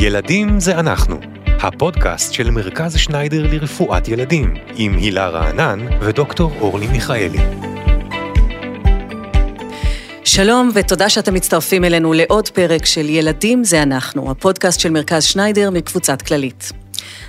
ילדים 0.00 0.60
זה 0.60 0.80
אנחנו, 0.80 1.20
הפודקאסט 1.46 2.32
של 2.32 2.50
מרכז 2.50 2.96
שניידר 2.96 3.46
לרפואת 3.52 4.08
ילדים, 4.08 4.54
עם 4.76 4.96
הילה 4.96 5.28
רענן 5.28 5.86
ודוקטור 6.00 6.52
אורלי 6.60 6.86
מיכאלי. 6.86 7.38
שלום 10.24 10.70
ותודה 10.74 11.08
שאתם 11.08 11.34
מצטרפים 11.34 11.84
אלינו 11.84 12.12
לעוד 12.12 12.48
פרק 12.48 12.86
של 12.86 13.08
ילדים 13.08 13.64
זה 13.64 13.82
אנחנו, 13.82 14.30
הפודקאסט 14.30 14.80
של 14.80 14.90
מרכז 14.90 15.24
שניידר 15.24 15.70
מקבוצת 15.70 16.22
כללית. 16.22 16.72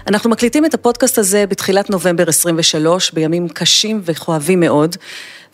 אנחנו 0.07 0.29
מקליטים 0.29 0.65
את 0.65 0.73
הפודקאסט 0.73 1.17
הזה 1.17 1.45
בתחילת 1.47 1.89
נובמבר 1.89 2.29
23, 2.29 3.11
בימים 3.11 3.49
קשים 3.49 4.01
וכואבים 4.05 4.59
מאוד, 4.59 4.95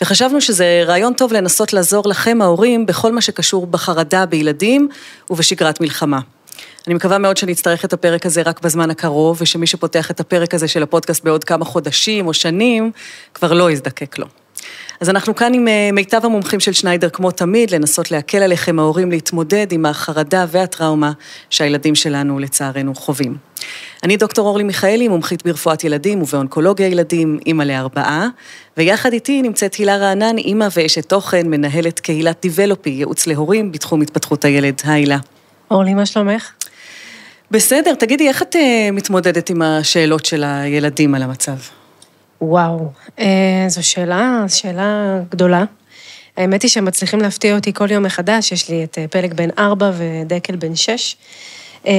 וחשבנו 0.02 0.42
שזה 0.42 0.84
רעיון 0.86 1.14
טוב 1.14 1.34
לנסות 1.34 1.74
לעזור 1.74 2.08
לכם, 2.08 2.38
ההורים, 2.42 2.86
בכל 2.86 3.12
מה 3.12 3.22
שקשור 3.22 3.68
בחרדה 3.68 4.26
בילדים 4.26 4.88
ובשגרת 5.30 5.82
מלחמה. 5.82 6.20
אני 6.88 6.96
מקווה 6.96 7.18
מאוד 7.18 7.38
שנצטרך 7.38 7.86
את 7.86 7.94
הפרק 7.94 8.26
הזה 8.26 8.42
רק 8.42 8.62
בזמן 8.62 8.90
הקרוב, 8.90 9.38
ושמי 9.42 9.68
שפותח 9.68 10.12
את 10.12 10.20
הפרק 10.20 10.54
הזה 10.54 10.68
של 10.68 10.84
הפודקאסט 10.84 11.24
בעוד 11.24 11.44
כמה 11.44 11.66
חודשים 11.66 12.28
או 12.28 12.34
שנים, 12.34 12.92
כבר 13.34 13.54
לא 13.54 13.72
יזדקק 13.72 14.18
לו. 14.18 14.26
אז 15.00 15.10
אנחנו 15.10 15.36
כאן 15.36 15.54
עם 15.54 15.68
אה, 15.68 15.90
מיטב 15.94 16.22
המומחים 16.24 16.60
של 16.60 16.74
שניידר, 16.74 17.10
כמו 17.10 17.32
תמיד, 17.32 17.72
לנסות 17.72 18.12
להקל 18.12 18.38
עליכם, 18.38 18.80
ההורים, 18.80 19.12
להתמודד 19.12 19.72
עם 19.72 19.86
החרדה 19.86 20.46
והטראומה 20.52 21.12
שהילדים 21.50 21.96
שלנו, 21.96 22.40
לצערנו, 22.40 22.96
חווים. 22.96 23.38
אני 24.04 24.18
דוקטור 24.18 24.48
אורלי 24.48 24.64
מיכאלי, 24.64 25.08
מומחית 25.08 25.46
ברפואת 25.46 25.84
ילדים 25.84 26.22
ובאונקולוגיה 26.22 26.88
ילדים, 26.88 27.40
אימא 27.46 27.64
לארבעה, 27.64 28.28
ויחד 28.78 29.14
איתי 29.14 29.42
נמצאת 29.42 29.76
הילה 29.76 29.98
רענן, 29.98 30.38
אימא 30.38 30.68
ואשת 30.76 31.10
תוכן, 31.10 31.48
מנהלת 31.48 32.00
קהילת 32.00 32.38
דיבלופי, 32.42 32.90
ייעוץ 32.90 33.28
להורים 33.28 33.72
בתחום 33.72 34.02
התפתחות 34.02 34.46
הילד. 34.46 34.82
היי 34.84 34.94
הילה. 34.94 35.18
אורלי, 35.72 35.94
מה 35.94 36.06
שלומך? 36.06 36.52
בסדר, 37.52 37.94
תגידי, 37.94 38.28
איך 38.28 38.42
את 38.42 38.56
אה, 38.56 38.90
מתמודדת 38.92 39.50
עם 39.50 39.62
השאלות 39.62 40.26
של 40.26 40.44
הילדים 40.44 41.16
על 41.16 41.24
המצב? 41.24 41.58
וואו, 42.42 42.92
אה, 43.20 43.66
זו 43.68 43.88
שאלה, 43.88 44.46
שאלה 44.48 45.20
גדולה. 45.32 45.64
האמת 46.38 46.62
היא 46.62 46.70
שהם 46.70 46.86
מצליחים 46.86 47.20
להפתיע 47.22 47.56
אותי 47.56 47.74
כל 47.74 47.92
יום 47.92 48.04
מחדש, 48.04 48.52
יש 48.52 48.70
לי 48.70 48.84
את 48.84 48.98
אה, 48.98 49.08
פלג 49.08 49.34
בן 49.34 49.50
ארבע 49.58 49.92
ודקל 49.98 50.56
בן 50.56 50.76
שש. 50.76 51.16
אה, 51.88 51.94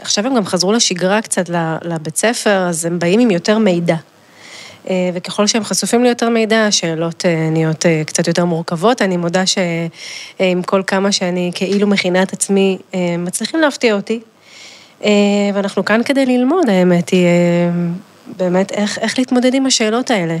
עכשיו 0.00 0.26
הם 0.26 0.34
גם 0.34 0.46
חזרו 0.46 0.72
לשגרה 0.72 1.22
קצת 1.22 1.48
לבית 1.82 2.16
ספר, 2.16 2.66
אז 2.68 2.84
הם 2.84 2.98
באים 2.98 3.20
עם 3.20 3.30
יותר 3.30 3.58
מידע. 3.58 3.96
אה, 4.88 5.10
וככל 5.14 5.46
שהם 5.46 5.64
חשופים 5.64 6.04
ליותר 6.04 6.28
מידע, 6.28 6.66
השאלות 6.66 7.26
אה, 7.26 7.50
נהיות 7.50 7.86
אה, 7.86 8.02
קצת 8.06 8.28
יותר 8.28 8.44
מורכבות. 8.44 9.02
אני 9.02 9.16
מודה 9.16 9.42
שעם 9.46 10.62
כל 10.66 10.82
כמה 10.86 11.12
שאני 11.12 11.50
כאילו 11.54 11.86
מכינה 11.86 12.22
את 12.22 12.32
עצמי, 12.32 12.78
מצליחים 13.18 13.60
להפתיע 13.60 13.94
אותי. 13.94 14.20
ואנחנו 15.54 15.84
כאן 15.84 16.00
כדי 16.04 16.26
ללמוד, 16.26 16.68
האמת 16.68 17.08
היא, 17.08 17.26
באמת, 18.36 18.72
איך, 18.72 18.98
איך 18.98 19.18
להתמודד 19.18 19.54
עם 19.54 19.66
השאלות 19.66 20.10
האלה. 20.10 20.36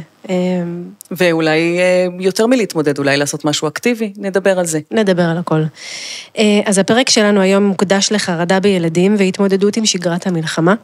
ואולי 1.10 1.78
יותר 2.20 2.46
מלהתמודד, 2.46 2.98
אולי 2.98 3.16
לעשות 3.16 3.44
משהו 3.44 3.68
אקטיבי, 3.68 4.12
נדבר 4.16 4.58
על 4.58 4.66
זה. 4.66 4.80
נדבר 4.90 5.22
על 5.22 5.38
הכל. 5.38 5.62
אז 6.64 6.78
הפרק 6.78 7.08
שלנו 7.08 7.40
היום 7.40 7.64
מוקדש 7.64 8.12
לחרדה 8.12 8.60
בילדים 8.60 9.14
והתמודדות 9.18 9.76
עם 9.76 9.86
שגרת 9.86 10.26
המלחמה. 10.26 10.74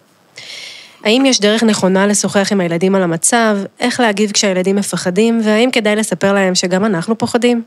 האם 1.07 1.27
יש 1.27 1.41
דרך 1.41 1.63
נכונה 1.63 2.07
לשוחח 2.07 2.49
עם 2.53 2.61
הילדים 2.61 2.95
על 2.95 3.03
המצב, 3.03 3.57
איך 3.81 4.01
להגיב 4.01 4.31
כשהילדים 4.31 4.77
מפחדים, 4.77 5.41
והאם 5.45 5.71
כדאי 5.71 5.97
לספר 5.97 6.33
להם 6.33 6.55
שגם 6.55 6.85
אנחנו 6.85 7.19
פוחדים? 7.19 7.63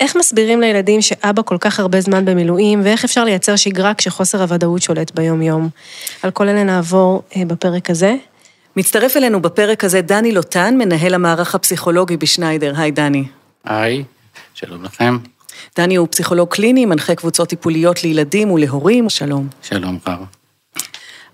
איך 0.00 0.16
מסבירים 0.16 0.60
לילדים 0.60 1.02
שאבא 1.02 1.42
כל 1.42 1.56
כך 1.60 1.80
הרבה 1.80 2.00
זמן 2.00 2.24
במילואים, 2.24 2.80
ואיך 2.84 3.04
אפשר 3.04 3.24
לייצר 3.24 3.56
שגרה 3.56 3.94
כשחוסר 3.94 4.42
הוודאות 4.42 4.82
שולט 4.82 5.14
ביום-יום? 5.14 5.68
על 6.22 6.30
כל 6.30 6.48
אלה 6.48 6.64
נעבור 6.64 7.22
אה, 7.36 7.44
בפרק 7.44 7.90
הזה. 7.90 8.14
מצטרף 8.76 9.16
אלינו 9.16 9.42
בפרק 9.42 9.84
הזה 9.84 10.00
דני 10.00 10.32
לוטן, 10.32 10.74
מנהל 10.78 11.14
המערך 11.14 11.54
הפסיכולוגי 11.54 12.16
בשניידר. 12.16 12.72
היי, 12.76 12.90
דני. 12.90 13.24
היי, 13.64 14.04
שלום 14.54 14.84
לכם. 14.84 15.18
דני 15.76 15.96
הוא 15.96 16.08
פסיכולוג 16.10 16.48
קליני, 16.48 16.86
מנחה 16.86 17.14
קבוצות 17.14 17.48
טיפוליות 17.48 18.04
לילדים 18.04 18.50
ולהורים. 18.50 19.10
שלום. 19.10 19.48
שלום 19.62 19.98
רב. 20.06 20.41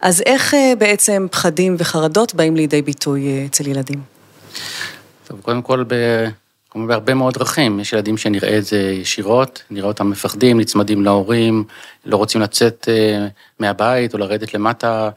אז 0.01 0.23
איך 0.27 0.55
אה, 0.55 0.73
בעצם 0.79 1.27
פחדים 1.31 1.75
וחרדות 1.79 2.35
באים 2.35 2.57
לידי 2.57 2.83
ביטוי 2.83 3.27
אה, 3.27 3.45
אצל 3.47 3.67
ילדים? 3.67 4.01
טוב, 5.29 5.41
קודם 5.41 5.63
כל, 5.63 5.85
ב... 5.89 5.95
בהרבה 6.75 7.15
מאוד 7.15 7.35
דרכים. 7.35 7.81
יש 7.81 7.93
ילדים 7.93 8.17
שנראה 8.17 8.59
את 8.59 8.65
זה 8.65 8.79
ישירות, 8.79 9.63
נראה 9.71 9.89
אותם 9.89 10.11
מפחדים, 10.11 10.61
נצמדים 10.61 11.05
להורים, 11.05 11.65
לא 12.07 12.17
רוצים 12.17 12.41
לצאת 12.41 12.89
אה, 12.89 13.27
מהבית 13.59 14.15
או 14.15 14.19
לרדת 14.19 14.55
למטה. 14.55 15.11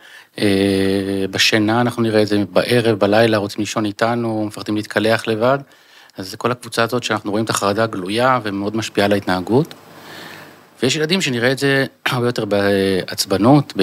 בשינה 1.31 1.81
אנחנו 1.81 2.03
נראה 2.03 2.21
את 2.21 2.27
זה 2.27 2.43
בערב, 2.49 2.99
בלילה, 2.99 3.37
רוצים 3.37 3.59
לישון 3.59 3.85
איתנו, 3.85 4.45
מפחדים 4.45 4.75
להתקלח 4.75 5.27
לבד. 5.27 5.59
אז 6.17 6.31
זה 6.31 6.37
כל 6.37 6.51
הקבוצה 6.51 6.83
הזאת 6.83 7.03
שאנחנו 7.03 7.31
רואים 7.31 7.45
את 7.45 7.49
החרדה 7.49 7.83
הגלויה 7.83 8.39
ומאוד 8.43 8.75
משפיעה 8.75 9.05
על 9.05 9.13
ההתנהגות. 9.13 9.73
ויש 10.83 10.95
ילדים 10.95 11.21
שנראה 11.21 11.51
את 11.51 11.59
זה 11.59 11.85
הרבה 12.11 12.27
יותר 12.27 12.45
בעצבנות, 12.45 13.73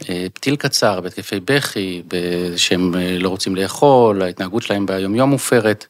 בפתיל 0.00 0.56
קצר, 0.56 1.00
בהתקפי 1.00 1.40
בכי, 1.44 2.02
שהם 2.56 2.94
אה, 2.94 3.18
לא 3.18 3.28
רוצים 3.28 3.56
לאכול, 3.56 4.22
ההתנהגות 4.22 4.62
שלהם 4.62 4.86
ביומיום 4.86 5.30
מופרת. 5.30 5.86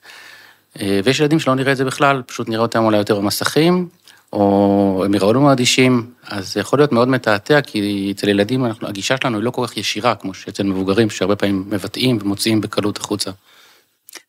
אה, 0.80 1.00
ויש 1.04 1.20
ילדים 1.20 1.40
שלא 1.40 1.54
נראה 1.54 1.72
את 1.72 1.76
זה 1.76 1.84
בכלל, 1.84 2.22
פשוט 2.26 2.48
נראה 2.48 2.62
אותם 2.62 2.84
אולי 2.84 2.98
יותר 2.98 3.20
במסכים, 3.20 3.88
או 4.32 5.02
הם 5.04 5.14
יראו 5.14 5.32
לנו 5.32 5.52
אדישים, 5.52 6.10
אז 6.24 6.52
זה 6.52 6.60
יכול 6.60 6.78
להיות 6.78 6.92
מאוד 6.92 7.08
מתעתע, 7.08 7.60
כי 7.60 8.12
אצל 8.16 8.28
ילדים 8.28 8.64
אנחנו, 8.64 8.88
הגישה 8.88 9.16
שלנו 9.22 9.36
היא 9.36 9.44
לא 9.44 9.50
כל 9.50 9.66
כך 9.66 9.76
ישירה, 9.76 10.14
כמו 10.14 10.34
שאצל 10.34 10.62
מבוגרים, 10.62 11.10
שהרבה 11.10 11.36
פעמים 11.36 11.64
מבטאים 11.68 12.18
ומוציאים 12.22 12.60
בקלות 12.60 12.98
החוצה. 12.98 13.30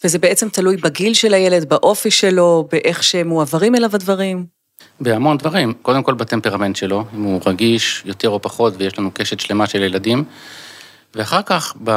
וזה 0.04 0.20
בעצם 0.20 0.50
תלוי 0.50 0.78
בגיל 0.78 1.14
של 1.14 1.34
הילד, 1.34 1.70
באופי 1.70 2.12
שלו, 2.12 2.68
באיך 2.72 3.04
שמועברים 3.04 3.76
אליו 3.76 3.90
הדברים? 3.94 4.57
בהמון 5.00 5.38
דברים. 5.38 5.74
קודם 5.82 6.04
כל 6.04 6.14
בטמפרמנט 6.14 6.76
שלו, 6.76 7.06
אם 7.16 7.24
הוא 7.24 7.42
רגיש 7.46 8.04
יותר 8.06 8.30
או 8.30 8.42
פחות, 8.42 8.74
ויש 8.78 9.00
לנו 9.00 9.12
קשת 9.14 9.40
שלמה 9.40 9.68
של 9.68 9.84
ילדים. 9.84 10.24
ואחר 11.16 11.42
כך, 11.42 11.76
ב, 11.84 11.90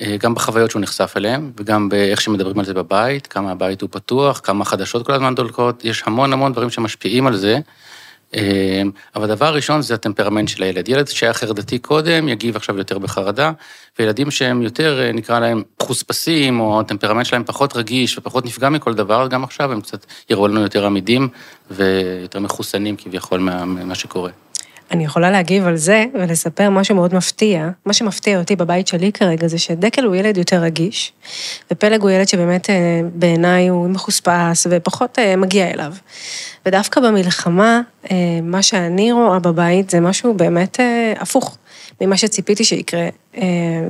אה, 0.00 0.16
גם 0.18 0.34
בחוויות 0.34 0.70
שהוא 0.70 0.82
נחשף 0.82 1.14
אליהן, 1.16 1.50
וגם 1.56 1.88
באיך 1.88 2.20
שמדברים 2.20 2.58
על 2.58 2.64
זה 2.64 2.74
בבית, 2.74 3.26
כמה 3.26 3.50
הבית 3.50 3.82
הוא 3.82 3.88
פתוח, 3.92 4.40
כמה 4.44 4.64
חדשות 4.64 5.06
כל 5.06 5.12
הזמן 5.12 5.34
דולקות, 5.34 5.84
יש 5.84 6.02
המון 6.06 6.32
המון 6.32 6.52
דברים 6.52 6.70
שמשפיעים 6.70 7.26
על 7.26 7.36
זה. 7.36 7.58
אמ, 8.34 8.90
אבל 9.16 9.24
הדבר 9.24 9.46
הראשון 9.46 9.82
זה 9.82 9.94
הטמפרמנט 9.94 10.48
של 10.48 10.62
הילד. 10.62 10.88
ילד 10.88 11.08
שהיה 11.08 11.32
חרדתי 11.32 11.78
קודם, 11.78 12.28
יגיב 12.28 12.56
עכשיו 12.56 12.78
יותר 12.78 12.98
בחרדה, 12.98 13.52
וילדים 13.98 14.30
שהם 14.30 14.62
יותר, 14.62 15.00
אה, 15.00 15.12
נקרא 15.12 15.38
להם, 15.38 15.62
חוספסים, 15.82 16.60
או 16.60 16.80
הטמפרמנט 16.80 17.26
שלהם 17.26 17.44
פחות 17.44 17.76
רגיש 17.76 18.18
ופחות 18.18 18.46
נפגע 18.46 18.68
מכל 18.68 18.94
דבר, 18.94 19.28
גם 19.28 19.44
עכשיו 19.44 19.72
הם 19.72 19.80
קצת 19.80 20.06
יראו 20.30 20.48
לנו 20.48 20.60
יותר 20.60 20.86
עמידים 20.86 21.28
ויותר 21.70 22.40
מחוסנים 22.40 22.96
כביכול 22.96 23.40
ממה 23.40 23.94
שקורה. 23.94 24.30
אני 24.92 25.04
יכולה 25.04 25.30
להגיב 25.30 25.66
על 25.66 25.76
זה 25.76 26.04
ולספר 26.14 26.70
משהו 26.70 26.94
מאוד 26.94 27.14
מפתיע. 27.14 27.68
מה 27.86 27.92
שמפתיע 27.92 28.38
אותי 28.38 28.56
בבית 28.56 28.88
שלי 28.88 29.12
כרגע 29.12 29.46
זה 29.48 29.58
שדקל 29.58 30.04
הוא 30.04 30.16
ילד 30.16 30.36
יותר 30.36 30.56
רגיש, 30.56 31.12
ופלג 31.70 32.02
הוא 32.02 32.10
ילד 32.10 32.28
שבאמת 32.28 32.70
אה, 32.70 33.00
בעיניי 33.14 33.68
הוא 33.68 33.88
מחוספס 33.88 34.66
ופחות 34.70 35.18
אה, 35.18 35.36
מגיע 35.36 35.70
אליו. 35.70 35.92
ודווקא 36.66 37.00
במלחמה, 37.00 37.80
אה, 38.10 38.16
מה 38.42 38.62
שאני 38.62 39.12
רואה 39.12 39.38
בבית 39.38 39.90
זה 39.90 40.00
משהו 40.00 40.34
באמת 40.34 40.80
הפוך 41.16 41.56
ממה 42.00 42.16
שציפיתי 42.16 42.64
שיקרה. 42.64 43.08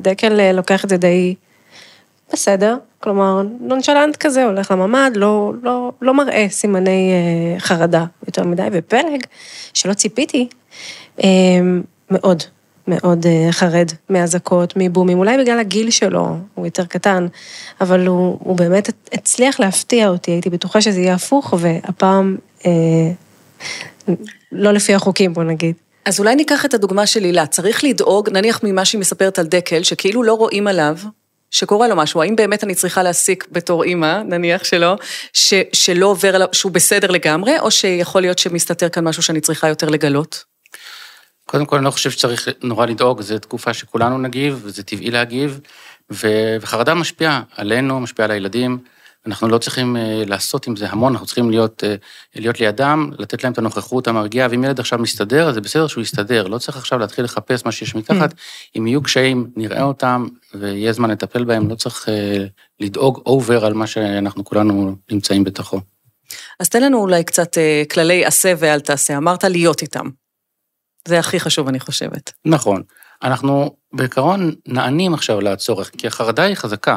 דקל 0.01 0.53
לוקח 0.53 0.85
את 0.85 0.89
זה 0.89 0.97
די 0.97 1.35
בסדר, 2.33 2.77
כלומר, 3.01 3.43
נונשלנט 3.61 4.17
כזה, 4.17 4.45
הולך 4.45 4.71
לממ"ד, 4.71 5.11
לא, 5.15 5.53
לא, 5.63 5.93
לא 6.03 6.15
מראה 6.15 6.47
סימני 6.51 7.13
חרדה 7.59 8.05
יותר 8.27 8.45
מדי, 8.45 8.69
ופלג, 8.73 9.25
שלא 9.75 9.95
ציפיתי, 9.95 10.49
מאוד, 12.11 12.43
מאוד 12.89 13.27
אה, 13.27 13.49
חרד 13.53 13.91
מאזעקות, 14.11 14.73
מבומים, 14.77 15.19
אולי 15.19 15.39
בגלל 15.39 15.59
הגיל 15.59 15.91
שלו, 15.91 16.37
הוא 16.55 16.67
יותר 16.67 16.85
קטן, 16.85 17.27
אבל 17.81 18.07
הוא, 18.07 18.39
הוא 18.41 18.57
באמת 18.57 18.91
הצליח 19.13 19.61
להפתיע 19.61 20.09
אותי, 20.09 20.31
הייתי 20.31 20.51
בטוחה 20.51 20.81
שזה 20.81 21.01
יהיה 21.01 21.15
הפוך, 21.15 21.55
והפעם 21.59 22.37
אה, 22.67 23.13
לא 24.53 24.73
לפי 24.73 24.95
החוקים, 24.95 25.35
בוא 25.35 25.43
נגיד. 25.43 25.75
אז 26.05 26.21
אולי 26.21 26.35
ניקח 26.35 26.65
את 26.65 26.75
הדוגמה 26.75 27.07
של 27.07 27.25
הילה, 27.25 27.47
צריך 27.47 27.85
לדאוג, 27.85 28.31
נניח 28.31 28.61
ממה 28.63 28.85
שהיא 28.85 29.01
מספרת 29.01 29.39
על 29.39 29.47
דקל, 29.47 29.83
שכאילו 29.83 30.23
לא 30.23 30.35
רואים 30.35 30.67
עליו 30.67 30.97
שקורה 31.51 31.89
לו 31.89 31.97
משהו, 31.97 32.23
האם 32.23 32.37
באמת 32.37 32.65
אני 32.65 32.75
צריכה 32.75 33.03
להסיק 33.03 33.47
בתור 33.53 33.85
אימא, 33.85 34.23
נניח 34.23 34.65
שלא, 34.65 34.97
ש, 35.33 35.55
שלא 35.73 36.07
עובר 36.07 36.45
שהוא 36.53 36.73
בסדר 36.73 37.11
לגמרי, 37.11 37.59
או 37.59 37.71
שיכול 37.71 38.21
להיות 38.21 38.39
שמסתתר 38.39 38.89
כאן 38.89 39.05
משהו 39.05 39.23
שאני 39.23 39.41
צריכה 39.41 39.69
יותר 39.69 39.89
לגלות? 39.89 40.52
קודם 41.53 41.67
כל, 41.67 41.77
אני 41.77 41.85
לא 41.85 41.91
חושב 41.91 42.11
שצריך 42.11 42.49
נורא 42.63 42.87
לדאוג, 42.87 43.21
זו 43.21 43.39
תקופה 43.39 43.75
שכולנו 43.75 44.19
נגיב, 44.19 44.61
וזה 44.63 44.83
טבעי 44.83 45.11
להגיב, 45.11 45.61
וחרדה 46.11 46.95
משפיעה 46.95 47.43
עלינו, 47.57 48.01
משפיעה 48.01 48.25
על 48.25 48.31
הילדים, 48.31 48.79
אנחנו 49.27 49.49
לא 49.49 49.59
צריכים 49.59 49.97
אה, 49.97 50.23
לעשות 50.27 50.67
עם 50.67 50.77
זה 50.77 50.87
המון, 50.91 51.13
אנחנו 51.13 51.27
צריכים 51.27 51.51
להיות, 51.51 51.85
אה, 51.85 51.95
להיות 52.35 52.61
לידם, 52.61 53.11
לתת 53.19 53.45
להם 53.45 53.53
את 53.53 53.59
הנוכחות 53.59 54.09
המרגיעה, 54.09 54.49
ואם 54.51 54.65
ילד 54.65 54.81
עכשיו 54.81 54.99
מסתדר, 54.99 55.49
אז 55.49 55.55
זה 55.55 55.61
בסדר 55.61 55.87
שהוא 55.87 56.03
יסתדר, 56.03 56.47
לא 56.47 56.59
צריך 56.59 56.77
עכשיו 56.77 56.99
להתחיל 56.99 57.25
לחפש 57.25 57.65
מה 57.65 57.73
שיש 57.73 57.95
מתחת. 57.95 58.35
אם 58.79 58.87
יהיו 58.87 59.03
קשיים, 59.03 59.51
נראה 59.57 59.83
אותם, 59.83 60.27
ויהיה 60.55 60.93
זמן 60.93 61.11
לטפל 61.11 61.45
בהם, 61.45 61.69
לא 61.69 61.75
צריך 61.75 62.09
אה, 62.09 62.45
לדאוג 62.81 63.23
אובר 63.27 63.65
על 63.65 63.75
מה 63.75 63.87
שאנחנו 63.87 64.45
כולנו 64.45 64.97
נמצאים 65.11 65.45
בתוכו. 65.45 65.81
אז 66.61 66.69
תן 66.69 66.83
לנו 66.83 66.99
אולי 66.99 67.25
קצת 67.25 67.59
כללי 67.91 68.25
עשה 68.25 68.55
ואל 68.59 68.81
תעשה. 68.81 69.17
אמרת 69.17 69.45
להיות 69.45 69.83
איתם. 69.83 70.22
זה 71.09 71.19
הכי 71.19 71.41
חשוב, 71.41 71.69
אני 71.69 71.81
חושבת. 71.81 72.33
נכון. 72.45 72.83
אנחנו 73.23 73.77
בעיקרון 73.93 74.55
נענים 74.67 75.15
עכשיו 75.15 75.41
לצורך, 75.41 75.91
כי 75.99 76.07
החרדה 76.07 76.43
היא 76.43 76.55
חזקה. 76.55 76.97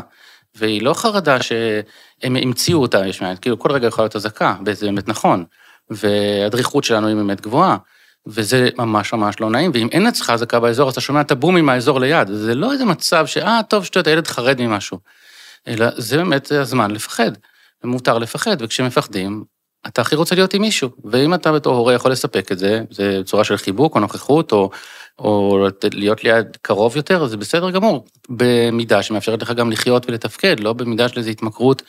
והיא 0.55 0.81
לא 0.81 0.93
חרדה 0.93 1.41
שהם 1.41 2.35
המציאו 2.35 2.81
אותה, 2.81 3.07
יש 3.07 3.21
מעט, 3.21 3.37
כאילו 3.41 3.59
כל 3.59 3.71
רגע 3.71 3.87
יכולה 3.87 4.03
להיות 4.03 4.15
אזעקה, 4.15 4.55
וזה 4.65 4.85
באמת 4.85 5.07
נכון, 5.07 5.45
והדריכות 5.89 6.83
שלנו 6.83 7.07
היא 7.07 7.15
באמת 7.15 7.41
גבוהה, 7.41 7.77
וזה 8.27 8.69
ממש 8.77 9.13
ממש 9.13 9.39
לא 9.39 9.49
נעים, 9.49 9.71
ואם 9.73 9.87
אין 9.91 10.07
אצלך 10.07 10.29
אזעקה 10.29 10.59
באזור, 10.59 10.87
אז 10.87 10.91
אתה 10.91 11.01
שומע 11.01 11.21
את 11.21 11.31
הבומים 11.31 11.65
מהאזור 11.65 11.99
ליד, 11.99 12.27
זה 12.27 12.55
לא 12.55 12.71
איזה 12.71 12.85
מצב 12.85 13.25
שאה, 13.25 13.59
טוב, 13.69 13.85
שטויות, 13.85 14.07
הילד 14.07 14.27
חרד 14.27 14.61
ממשהו, 14.61 14.99
אלא 15.67 15.85
זה 15.97 16.17
באמת 16.17 16.51
הזמן 16.51 16.91
לפחד, 16.91 17.31
ומותר 17.83 18.17
לפחד, 18.17 18.57
וכשמפחדים, 18.59 19.43
אתה 19.87 20.01
הכי 20.01 20.15
רוצה 20.15 20.35
להיות 20.35 20.53
עם 20.53 20.61
מישהו, 20.61 20.89
ואם 21.03 21.33
אתה 21.33 21.51
בתור 21.51 21.75
הורה 21.75 21.93
יכול 21.93 22.11
לספק 22.11 22.51
את 22.51 22.59
זה, 22.59 22.81
זה 22.91 23.21
צורה 23.25 23.43
של 23.43 23.57
חיבוק 23.57 23.95
או 23.95 23.99
נוכחות, 23.99 24.51
או 24.51 24.69
או 25.19 25.67
להיות 25.93 26.23
ליד 26.23 26.57
קרוב 26.61 26.97
יותר, 26.97 27.27
זה 27.27 27.37
בסדר 27.37 27.71
גמור, 27.71 28.05
במידה 28.29 29.03
שמאפשרת 29.03 29.41
לך 29.41 29.51
גם 29.51 29.71
לחיות 29.71 30.05
ולתפקד, 30.07 30.59
לא 30.59 30.73
במידה 30.73 31.09
של 31.09 31.19
איזו 31.19 31.29
התמכרות 31.29 31.81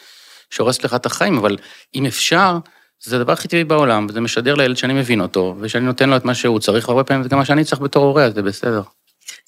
שהורסת 0.50 0.84
לך 0.84 0.94
את 0.94 1.06
החיים, 1.06 1.38
אבל 1.38 1.56
אם 1.94 2.06
אפשר, 2.06 2.58
זה 3.02 3.16
הדבר 3.16 3.32
הכי 3.32 3.48
טבעי 3.48 3.64
בעולם, 3.64 4.06
וזה 4.08 4.20
משדר 4.20 4.54
לילד 4.54 4.76
שאני 4.76 4.92
מבין 4.94 5.20
אותו, 5.20 5.54
ושאני 5.60 5.84
נותן 5.86 6.10
לו 6.10 6.16
את 6.16 6.24
מה 6.24 6.34
שהוא 6.34 6.58
צריך, 6.58 6.88
והרבה 6.88 7.04
פעמים 7.04 7.22
זה 7.22 7.28
גם 7.28 7.38
מה 7.38 7.44
שאני 7.44 7.64
צריך 7.64 7.80
בתור 7.80 8.04
הורה, 8.04 8.24
אז 8.24 8.34
זה 8.34 8.42
בסדר. 8.42 8.82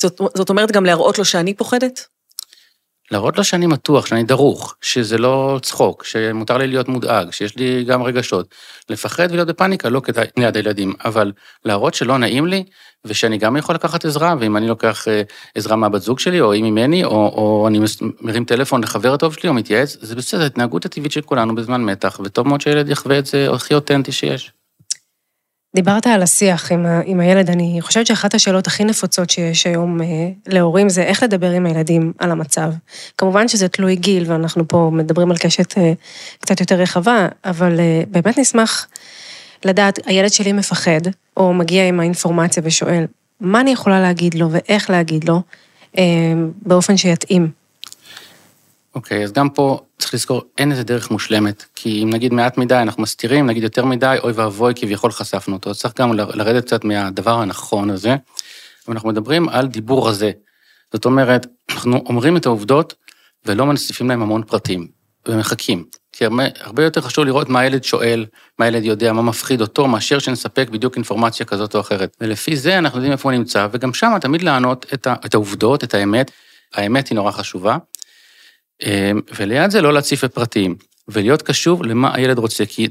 זאת, 0.03 0.21
זאת 0.35 0.51
אומרת 0.51 0.73
גם 0.73 0.85
להראות 0.85 1.19
לו 1.19 1.25
שאני 1.25 1.55
פוחדת? 1.55 2.07
להראות 3.11 3.39
לו 3.39 3.45
שאני 3.45 3.67
מתוח, 3.67 4.07
שאני 4.07 4.25
דרוך, 4.25 4.75
שזה 4.81 5.19
לא 5.19 5.59
צחוק, 5.63 6.05
שמותר 6.05 6.57
לי 6.57 6.67
להיות 6.67 6.89
מודאג, 6.89 7.31
שיש 7.31 7.57
לי 7.57 7.85
גם 7.85 8.03
רגשות. 8.03 8.55
לפחד 8.89 9.29
ולהיות 9.31 9.49
בפאניקה 9.49 9.89
לא 9.89 10.01
כדאי 10.01 10.27
ליד 10.37 10.57
הילדים, 10.57 10.93
אבל 11.05 11.33
להראות 11.65 11.95
שלא 11.95 12.19
נעים 12.19 12.47
לי, 12.47 12.65
ושאני 13.05 13.39
גם 13.39 13.57
יכול 13.57 13.75
לקחת 13.75 14.05
עזרה, 14.05 14.35
ואם 14.41 14.57
אני 14.57 14.69
לוקח 14.69 15.09
אה, 15.09 15.23
עזרה 15.55 15.77
מהבת 15.77 16.03
זוג 16.03 16.19
שלי, 16.19 16.41
או 16.41 16.53
היא 16.53 16.63
ממני, 16.63 17.05
או, 17.05 17.11
או 17.11 17.69
אני 17.69 17.81
מרים 18.21 18.45
טלפון 18.45 18.83
לחבר 18.83 19.15
הטוב 19.15 19.35
שלי, 19.35 19.49
או 19.49 19.55
מתייעץ, 19.55 19.97
זה 20.01 20.17
בסדר, 20.17 20.45
התנהגות 20.45 20.85
הטבעית 20.85 21.13
של 21.13 21.21
כולנו 21.21 21.55
בזמן 21.55 21.85
מתח, 21.85 22.21
וטוב 22.25 22.49
מאוד 22.49 22.61
שילד 22.61 22.89
יחווה 22.89 23.19
את 23.19 23.27
זה 23.27 23.51
הכי 23.51 23.75
אותנטי 23.75 24.13
שיש. 24.13 24.58
דיברת 25.75 26.07
על 26.07 26.23
השיח 26.23 26.73
עם, 26.73 26.87
ה, 26.87 27.01
עם 27.05 27.21
הילד, 27.21 27.51
אני 27.51 27.79
חושבת 27.81 28.07
שאחת 28.07 28.35
השאלות 28.35 28.67
הכי 28.67 28.85
נפוצות 28.85 29.31
שיש 29.31 29.67
היום 29.67 30.03
אה, 30.03 30.07
להורים 30.47 30.89
זה 30.89 31.03
איך 31.03 31.23
לדבר 31.23 31.51
עם 31.51 31.67
הילדים 31.67 32.13
על 32.19 32.31
המצב. 32.31 32.73
כמובן 33.19 33.49
שזה 33.49 33.69
תלוי 33.69 33.97
גיל, 33.97 34.25
ואנחנו 34.27 34.69
פה 34.69 34.91
מדברים 34.93 35.31
על 35.31 35.37
קשת 35.37 35.79
אה, 35.79 35.93
קצת 36.41 36.61
יותר 36.61 36.75
רחבה, 36.75 37.29
אבל 37.45 37.81
אה, 37.81 38.03
באמת 38.09 38.39
נשמח 38.39 38.87
לדעת, 39.65 39.99
הילד 40.07 40.33
שלי 40.33 40.53
מפחד, 40.53 41.01
או 41.37 41.55
מגיע 41.55 41.89
עם 41.89 42.01
האינפורמציה 42.01 42.63
ושואל, 42.67 43.05
מה 43.41 43.61
אני 43.61 43.71
יכולה 43.71 44.01
להגיד 44.01 44.35
לו 44.35 44.51
ואיך 44.51 44.91
להגיד 44.91 45.29
לו, 45.29 45.43
אה, 45.99 46.05
באופן 46.63 46.97
שיתאים. 46.97 47.51
אוקיי, 48.95 49.21
okay, 49.21 49.25
אז 49.25 49.33
גם 49.33 49.49
פה 49.49 49.81
צריך 49.99 50.15
לזכור, 50.15 50.43
אין 50.59 50.73
איזה 50.73 50.83
דרך 50.83 51.11
מושלמת, 51.11 51.65
כי 51.75 52.03
אם 52.03 52.11
נגיד 52.11 52.33
מעט 52.33 52.59
מדי 52.59 52.75
אנחנו 52.75 53.03
מסתירים, 53.03 53.47
נגיד 53.47 53.63
יותר 53.63 53.85
מדי, 53.85 54.17
אוי 54.23 54.33
ואבוי, 54.33 54.73
כביכול 54.77 55.13
חשפנו 55.13 55.55
אותו. 55.55 55.75
צריך 55.75 55.95
גם 56.01 56.13
לרדת 56.15 56.65
קצת 56.65 56.85
מהדבר 56.85 57.35
הנכון 57.35 57.91
הזה, 57.91 58.17
ואנחנו 58.89 59.09
מדברים 59.09 59.49
על 59.49 59.67
דיבור 59.67 60.09
רזה. 60.09 60.31
זאת 60.93 61.05
אומרת, 61.05 61.47
אנחנו 61.71 62.05
אומרים 62.07 62.37
את 62.37 62.47
העובדות 62.47 62.95
ולא 63.47 63.67
מנסיפים 63.67 64.09
להם 64.09 64.23
המון 64.23 64.43
פרטים, 64.43 64.89
ומחכים. 65.29 65.85
כי 66.13 66.25
הרבה, 66.61 66.83
יותר 66.83 67.01
חשוב 67.01 67.25
לראות 67.25 67.49
מה 67.49 67.61
הילד 67.61 67.85
שואל, 67.85 68.27
מה 68.59 68.65
הילד 68.65 68.85
יודע, 68.85 69.13
מה 69.13 69.23
מפחיד 69.23 69.61
אותו, 69.61 69.89
מאשר 69.89 70.19
שנספק 70.19 70.69
בדיוק 70.71 70.97
אינפורמציה 70.97 71.47
כזאת 71.47 71.75
או 71.75 71.81
אחרת. 71.81 72.17
ולפי 72.21 72.57
זה 72.57 72.79
אנחנו 72.79 72.99
יודעים 72.99 73.13
איפה 73.13 73.31
הוא 73.31 73.39
נמצא, 73.39 73.67
וגם 73.73 73.95
שם 73.95 74.13
תמיד 74.21 74.43
לענות 74.43 74.87
את 75.27 75.35
העובדות, 75.35 75.85
את 75.85 75.95
האמת. 75.95 76.31
האמת 76.75 77.09
היא 77.09 77.17
נורא 77.17 77.31
חשובה. 77.33 77.77
אמ, 78.83 79.21
וליד 79.37 79.71
זה 79.71 79.83
לא 79.83 79.93
להציף 79.93 80.25
בפרטים, 80.25 80.77
ולהיות 81.09 81.43
קשוב 81.43 81.85
למה 81.85 82.15
הילד 82.15 82.39
רוצה, 82.39 82.67
כי 82.67 82.89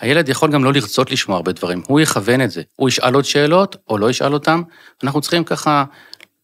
הילד 0.00 0.28
יכול 0.28 0.52
גם 0.52 0.64
לא 0.64 0.72
לרצות 0.72 1.10
לשמוע 1.10 1.36
הרבה 1.36 1.52
דברים, 1.52 1.82
הוא 1.86 2.00
יכוון 2.00 2.40
את 2.40 2.50
זה, 2.50 2.62
הוא 2.76 2.88
ישאל 2.88 3.14
עוד 3.14 3.24
שאלות 3.24 3.76
או 3.88 3.98
לא 3.98 4.10
ישאל 4.10 4.34
אותם, 4.34 4.62
אנחנו 5.02 5.20
צריכים 5.20 5.44
ככה 5.44 5.84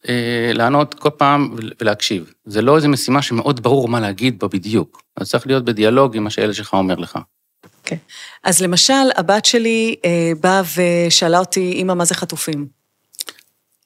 אה, 0.08 0.50
לענות 0.54 0.94
כל 0.94 1.10
פעם 1.16 1.56
ולהקשיב. 1.80 2.32
זה 2.44 2.62
לא 2.62 2.76
איזו 2.76 2.88
משימה 2.88 3.22
שמאוד 3.22 3.62
ברור 3.62 3.88
מה 3.88 4.00
להגיד 4.00 4.38
בה 4.38 4.48
בדיוק, 4.48 5.02
אז 5.16 5.30
צריך 5.30 5.46
להיות 5.46 5.64
בדיאלוג 5.64 6.16
עם 6.16 6.24
מה 6.24 6.30
שהילד 6.30 6.54
שלך 6.54 6.74
אומר 6.74 6.94
לך. 6.94 7.18
כן. 7.84 7.96
Okay. 7.96 7.98
אז 8.44 8.62
למשל, 8.62 9.10
הבת 9.16 9.44
שלי 9.44 9.96
אה, 10.04 10.32
באה 10.40 10.62
ושאלה 10.76 11.38
אותי, 11.38 11.72
אמא, 11.72 11.94
מה 11.94 12.04
זה 12.04 12.14
חטופים? 12.14 12.66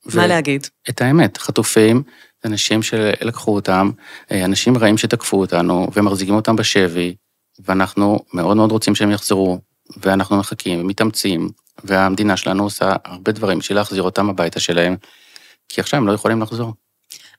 ו- 0.06 0.16
מה 0.16 0.26
להגיד? 0.26 0.66
את 0.88 1.00
האמת, 1.00 1.36
חטופים 1.38 2.02
אנשים 2.44 2.82
שלקחו 2.82 3.54
אותם, 3.54 3.90
אה, 4.32 4.44
אנשים 4.44 4.78
רעים 4.78 4.98
שתקפו 4.98 5.40
אותנו 5.40 5.88
ומחזיקים 5.92 6.34
אותם 6.34 6.56
בשבי, 6.56 7.14
ואנחנו 7.58 8.18
מאוד 8.32 8.56
מאוד 8.56 8.72
רוצים 8.72 8.94
שהם 8.94 9.10
יחזרו, 9.10 9.58
ואנחנו 9.96 10.36
מחכים 10.36 10.80
ומתאמצים, 10.80 11.50
והמדינה 11.84 12.36
שלנו 12.36 12.62
עושה 12.62 12.92
הרבה 13.04 13.32
דברים 13.32 13.58
בשביל 13.58 13.78
להחזיר 13.78 14.02
אותם 14.02 14.30
הביתה 14.30 14.60
שלהם, 14.60 14.96
כי 15.68 15.80
עכשיו 15.80 16.00
הם 16.00 16.06
לא 16.06 16.12
יכולים 16.12 16.42
לחזור. 16.42 16.72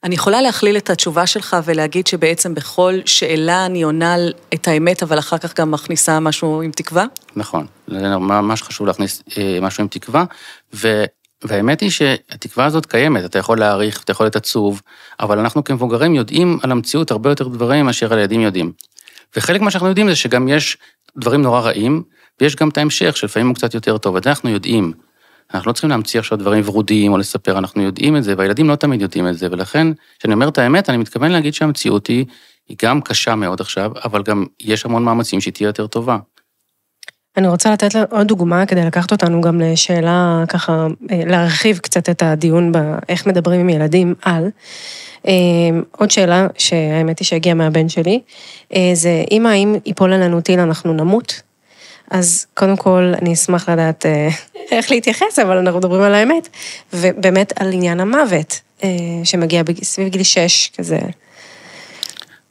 אני 0.04 0.14
יכולה 0.14 0.42
להכליל 0.42 0.76
את 0.76 0.90
התשובה 0.90 1.26
שלך 1.26 1.56
ולהגיד 1.64 2.06
שבעצם 2.06 2.54
בכל 2.54 2.94
שאלה 3.04 3.66
אני 3.66 3.82
עונה 3.82 4.16
את 4.54 4.68
האמת, 4.68 5.02
אבל 5.02 5.18
אחר 5.18 5.38
כך 5.38 5.54
גם 5.60 5.70
מכניסה 5.70 6.20
משהו 6.20 6.62
עם 6.62 6.70
תקווה? 6.70 7.04
נכון, 7.36 7.66
זה 7.88 8.16
ממש 8.16 8.62
חשוב 8.62 8.86
להכניס 8.86 9.22
אה, 9.38 9.58
משהו 9.62 9.82
עם 9.82 9.88
תקווה, 9.88 10.24
ו... 10.74 11.04
והאמת 11.48 11.80
היא 11.80 11.90
שהתקווה 11.90 12.64
הזאת 12.64 12.86
קיימת, 12.86 13.24
אתה 13.24 13.38
יכול 13.38 13.58
להעריך, 13.58 14.02
אתה 14.02 14.12
יכול 14.12 14.26
להיות 14.26 14.36
עצוב, 14.36 14.82
אבל 15.20 15.38
אנחנו 15.38 15.64
כמבוגרים 15.64 16.14
יודעים 16.14 16.58
על 16.62 16.72
המציאות 16.72 17.10
הרבה 17.10 17.30
יותר 17.30 17.48
דברים 17.48 17.86
מאשר 17.86 18.14
הילדים 18.14 18.40
יודעים. 18.40 18.72
וחלק 19.36 19.60
מה 19.60 19.70
שאנחנו 19.70 19.88
יודעים 19.88 20.08
זה 20.08 20.16
שגם 20.16 20.48
יש 20.48 20.76
דברים 21.16 21.42
נורא 21.42 21.60
רעים, 21.60 22.02
ויש 22.40 22.56
גם 22.56 22.68
את 22.68 22.78
ההמשך 22.78 23.16
שלפעמים 23.16 23.48
הוא 23.48 23.54
קצת 23.54 23.74
יותר 23.74 23.98
טוב, 23.98 24.16
את 24.16 24.26
אנחנו 24.26 24.50
יודעים. 24.50 24.92
אנחנו 25.54 25.68
לא 25.68 25.72
צריכים 25.72 25.90
להמציא 25.90 26.20
עכשיו 26.20 26.38
דברים 26.38 26.62
ורודים 26.66 27.12
או 27.12 27.18
לספר, 27.18 27.58
אנחנו 27.58 27.82
יודעים 27.82 28.16
את 28.16 28.24
זה, 28.24 28.34
והילדים 28.38 28.68
לא 28.68 28.74
תמיד 28.74 29.00
יודעים 29.00 29.28
את 29.28 29.38
זה, 29.38 29.48
ולכן, 29.50 29.86
כשאני 30.18 30.34
אומר 30.34 30.48
את 30.48 30.58
האמת, 30.58 30.90
אני 30.90 30.98
מתכוון 30.98 31.32
להגיד 31.32 31.54
שהמציאות 31.54 32.06
היא, 32.06 32.24
היא 32.68 32.76
גם 32.82 33.00
קשה 33.00 33.34
מאוד 33.34 33.60
עכשיו, 33.60 33.90
אבל 34.04 34.22
גם 34.22 34.44
יש 34.60 34.84
המון 34.84 35.04
מאמצים 35.04 35.40
שהיא 35.40 35.54
תהיה 35.54 35.66
יותר 35.66 35.86
טובה. 35.86 36.18
אני 37.36 37.48
רוצה 37.48 37.72
לתת 37.72 37.94
עוד 38.10 38.26
דוגמה 38.26 38.66
כדי 38.66 38.84
לקחת 38.84 39.12
אותנו 39.12 39.40
גם 39.40 39.60
לשאלה, 39.60 40.44
ככה, 40.48 40.86
אה, 41.10 41.22
להרחיב 41.26 41.78
קצת 41.78 42.08
את 42.10 42.22
הדיון 42.22 42.72
באיך 42.72 43.26
מדברים 43.26 43.60
עם 43.60 43.68
ילדים 43.68 44.14
על. 44.22 44.50
אה, 45.26 45.32
עוד 45.90 46.10
שאלה, 46.10 46.46
שהאמת 46.58 47.18
היא 47.18 47.26
שהגיעה 47.26 47.54
מהבן 47.54 47.88
שלי, 47.88 48.20
אה, 48.74 48.90
זה 48.94 49.24
אמא, 49.30 49.48
אם 49.48 49.74
ייפול 49.86 50.12
עלינו 50.12 50.40
טיל 50.40 50.60
אנחנו 50.60 50.92
נמות? 50.92 51.42
אז 52.10 52.46
קודם 52.54 52.76
כל, 52.76 53.12
אני 53.22 53.32
אשמח 53.32 53.68
לדעת 53.68 54.06
איך 54.72 54.90
להתייחס, 54.90 55.38
אבל 55.38 55.56
אנחנו 55.56 55.78
מדברים 55.78 56.02
על 56.02 56.14
האמת, 56.14 56.48
ובאמת 56.92 57.52
על 57.60 57.72
עניין 57.72 58.00
המוות, 58.00 58.60
שמגיע 59.24 59.62
סביב 59.82 60.08
גיל 60.08 60.22
6, 60.22 60.70
כזה. 60.78 60.98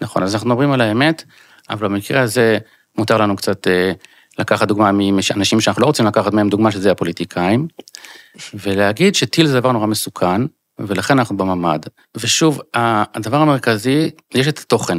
נכון, 0.01 0.23
אז 0.23 0.33
אנחנו 0.33 0.49
מדברים 0.49 0.71
על 0.71 0.81
האמת, 0.81 1.23
אבל 1.69 1.87
במקרה 1.87 2.21
הזה 2.21 2.57
מותר 2.97 3.17
לנו 3.17 3.35
קצת 3.35 3.67
לקחת 4.39 4.67
דוגמה 4.67 4.91
מאנשים 4.91 5.61
שאנחנו 5.61 5.81
לא 5.81 5.87
רוצים 5.87 6.05
לקחת 6.05 6.33
מהם 6.33 6.49
דוגמה, 6.49 6.71
שזה 6.71 6.91
הפוליטיקאים, 6.91 7.67
ולהגיד 8.53 9.15
שטיל 9.15 9.47
זה 9.47 9.59
דבר 9.59 9.71
נורא 9.71 9.87
מסוכן, 9.87 10.41
ולכן 10.79 11.19
אנחנו 11.19 11.37
בממ"ד. 11.37 11.79
ושוב, 12.17 12.61
הדבר 12.73 13.37
המרכזי, 13.37 14.09
יש 14.33 14.47
את 14.47 14.59
התוכן, 14.59 14.97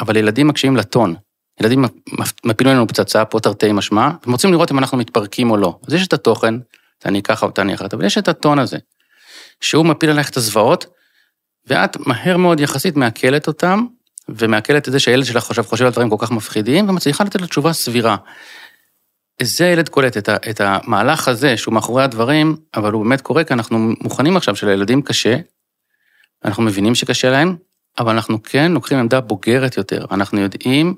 אבל 0.00 0.16
ילדים 0.16 0.48
מקשיבים 0.48 0.76
לטון. 0.76 1.14
ילדים 1.60 1.84
מפילים 2.44 2.74
לנו 2.74 2.86
פצצה, 2.86 3.24
פה 3.24 3.40
תרתי 3.40 3.72
משמע, 3.72 4.10
הם 4.26 4.32
רוצים 4.32 4.52
לראות 4.52 4.72
אם 4.72 4.78
אנחנו 4.78 4.98
מתפרקים 4.98 5.50
או 5.50 5.56
לא. 5.56 5.78
אז 5.86 5.94
יש 5.94 6.06
את 6.06 6.12
התוכן, 6.12 6.54
תעני 6.98 7.22
ככה 7.22 7.46
או 7.46 7.50
תעני 7.50 7.74
אחרת, 7.74 7.94
אבל 7.94 8.04
יש 8.04 8.18
את 8.18 8.28
הטון 8.28 8.58
הזה, 8.58 8.78
שהוא 9.60 9.86
מפיל 9.86 10.10
עליך 10.10 10.30
את 10.30 10.36
הזוועות, 10.36 10.86
ואת 11.66 11.96
מהר 12.06 12.36
מאוד 12.36 12.60
יחסית 12.60 12.96
מעכלת 12.96 13.46
אותם, 13.46 13.86
ומעכלת 14.28 14.88
את 14.88 14.92
זה 14.92 14.98
שהילד 14.98 15.24
שלך 15.24 15.44
חושב, 15.44 15.62
חושב 15.62 15.84
על 15.84 15.92
דברים 15.92 16.10
כל 16.10 16.16
כך 16.18 16.30
מפחידים, 16.30 16.88
ומצליחה 16.88 17.24
לתת 17.24 17.40
לו 17.40 17.46
תשובה 17.46 17.72
סבירה. 17.72 18.16
זה 19.42 19.66
הילד 19.66 19.88
קולט, 19.88 20.16
את, 20.16 20.28
ה, 20.28 20.36
את 20.50 20.60
המהלך 20.60 21.28
הזה 21.28 21.56
שהוא 21.56 21.74
מאחורי 21.74 22.02
הדברים, 22.02 22.56
אבל 22.74 22.92
הוא 22.92 23.04
באמת 23.04 23.20
קורה 23.20 23.44
כי 23.44 23.54
אנחנו 23.54 23.78
מוכנים 23.78 24.36
עכשיו 24.36 24.56
שלילדים 24.56 25.02
קשה, 25.02 25.36
אנחנו 26.44 26.62
מבינים 26.62 26.94
שקשה 26.94 27.30
להם, 27.30 27.56
אבל 27.98 28.12
אנחנו 28.12 28.42
כן 28.42 28.72
לוקחים 28.72 28.98
עמדה 28.98 29.20
בוגרת 29.20 29.76
יותר, 29.76 30.04
אנחנו 30.10 30.40
יודעים 30.40 30.94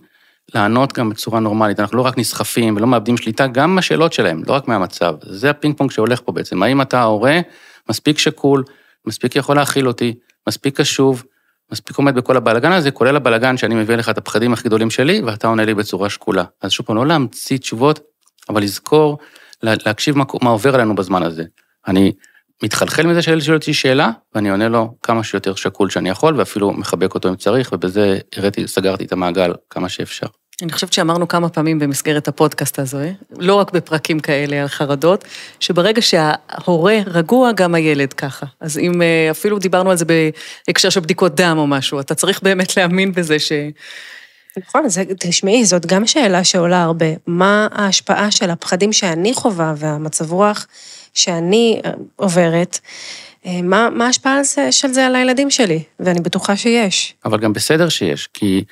לענות 0.55 0.93
גם 0.93 1.11
בצורה 1.11 1.41
נורמלית, 1.41 1.81
אנחנו 1.81 1.97
לא 1.97 2.03
רק 2.03 2.19
נסחפים 2.19 2.77
ולא 2.77 2.87
מאבדים 2.87 3.17
שליטה, 3.17 3.47
גם 3.47 3.75
מהשאלות 3.75 4.13
שלהם, 4.13 4.43
לא 4.47 4.53
רק 4.53 4.69
מהמצב. 4.69 5.15
זה 5.23 5.51
הפינג 5.51 5.77
פונג 5.77 5.91
שהולך 5.91 6.21
פה 6.25 6.33
בעצם. 6.33 6.63
האם 6.63 6.83
אתה 6.83 7.01
ההורה 7.01 7.41
מספיק 7.89 8.19
שקול, 8.19 8.65
מספיק 9.07 9.37
יכול 9.37 9.57
להכיל 9.57 9.89
אותי, 9.89 10.15
מספיק 10.49 10.81
קשוב, 10.81 11.25
מספיק 11.73 11.97
עומד 11.97 12.15
בכל 12.15 12.37
הבלאגן 12.37 12.73
הזה, 12.73 12.91
כולל 12.91 13.17
הבלאגן 13.17 13.57
שאני 13.57 13.75
מביא 13.75 13.97
לך 13.97 14.09
את 14.09 14.19
הפחדים 14.19 14.53
הכי 14.53 14.65
גדולים 14.65 14.91
שלי, 14.91 15.23
ואתה 15.23 15.47
עונה 15.47 15.65
לי 15.65 15.75
בצורה 15.75 16.11
שקולה. 16.11 16.45
אז 16.63 16.71
שוב 16.71 16.87
פעם, 16.87 16.97
לא 16.97 17.07
להמציא 17.07 17.59
תשובות, 17.59 18.01
אבל 18.49 18.63
לזכור, 18.63 19.19
להקשיב 19.63 20.19
מה, 20.19 20.25
מה 20.43 20.51
עובר 20.51 20.75
עלינו 20.75 20.95
בזמן 20.95 21.23
הזה. 21.23 21.45
אני 21.89 22.13
מתחלחל 22.63 23.07
מזה 23.07 23.23
שהילד 23.23 23.43
שואל 23.43 23.57
אותי 23.57 23.75
שאלה, 23.75 24.11
ואני 24.35 24.51
עונה 24.51 24.69
לו 24.69 24.95
כמה 25.03 25.25
שיותר 25.25 25.55
שקול 25.55 25.91
שאני 25.91 26.09
יכול, 26.11 26.39
ואפילו 26.39 26.73
מחבק 26.73 27.15
אותו 27.15 27.29
אם 27.29 27.37
צריך, 27.37 27.73
ובזה 27.73 28.19
הראיתי, 28.37 28.69
סגרתי 28.69 29.05
את 29.05 29.13
המעגל 29.13 29.53
כמה 29.71 29.89
שאפשר. 29.89 30.27
אני 30.63 30.73
חושבת 30.73 30.93
שאמרנו 30.93 31.29
כמה 31.29 31.49
פעמים 31.49 31.79
במסגרת 31.79 32.29
הפודקאסט 32.29 32.79
הזה, 32.79 33.13
לא 33.39 33.55
רק 33.55 33.73
בפרקים 33.73 34.21
כאלה 34.21 34.63
על 34.63 34.69
חרדות, 34.69 35.25
שברגע 35.61 36.03
שההורה 36.03 36.99
רגוע, 37.07 37.53
גם 37.53 37.75
הילד 37.75 38.13
ככה. 38.13 38.47
אז 38.61 38.79
אם 38.79 39.03
אה, 39.03 39.29
אפילו 39.31 39.59
דיברנו 39.59 39.91
על 39.91 39.97
זה 39.97 40.05
בהקשר 40.05 40.91
של 40.91 41.01
בדיקות 41.01 41.35
דם 41.35 41.57
או 41.59 41.67
משהו, 41.67 42.01
אתה 42.01 42.15
צריך 42.15 42.43
באמת 42.43 42.77
להאמין 42.77 43.13
בזה 43.13 43.39
ש... 43.39 43.53
נכון, 44.59 44.89
זה, 44.89 45.03
תשמעי, 45.19 45.65
זאת 45.65 45.87
גם 45.87 46.07
שאלה 46.07 46.45
שעולה 46.45 46.83
הרבה. 46.83 47.07
מה 47.27 47.69
ההשפעה 47.73 48.31
של 48.31 48.51
הפחדים 48.51 48.93
שאני 48.93 49.35
חווה 49.35 49.75
והמצב 49.77 50.33
רוח 50.33 50.67
שאני 51.15 51.81
אה, 51.85 51.91
עוברת, 52.17 52.79
אה, 53.47 53.63
מה, 53.63 53.91
מה 53.91 54.07
ההשפעה 54.07 54.45
של 54.71 54.89
זה 54.89 55.07
על 55.07 55.17
הילדים 55.17 55.51
שלי? 55.51 55.83
ואני 56.01 56.21
בטוחה 56.21 56.57
שיש. 56.57 57.15
אבל 57.25 57.39
גם 57.39 57.53
בסדר 57.53 57.89
שיש, 57.89 58.29
כי, 58.35 58.65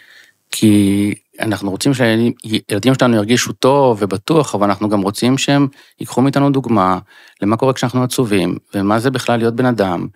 כי 0.50 1.14
אנחנו 1.40 1.70
רוצים 1.70 1.94
שהילדים 1.94 2.94
שלנו 2.98 3.16
ירגישו 3.16 3.52
טוב 3.52 3.98
ובטוח, 4.00 4.54
אבל 4.54 4.64
אנחנו 4.64 4.88
גם 4.88 5.00
רוצים 5.00 5.38
שהם 5.38 5.68
ייקחו 6.00 6.22
מאיתנו 6.22 6.50
דוגמה 6.50 6.98
למה 7.42 7.56
קורה 7.56 7.72
כשאנחנו 7.72 8.02
עצובים, 8.02 8.56
ומה 8.74 8.98
זה 8.98 9.10
בכלל 9.10 9.38
להיות 9.38 9.56
בן 9.56 9.66
אדם, 9.66 10.06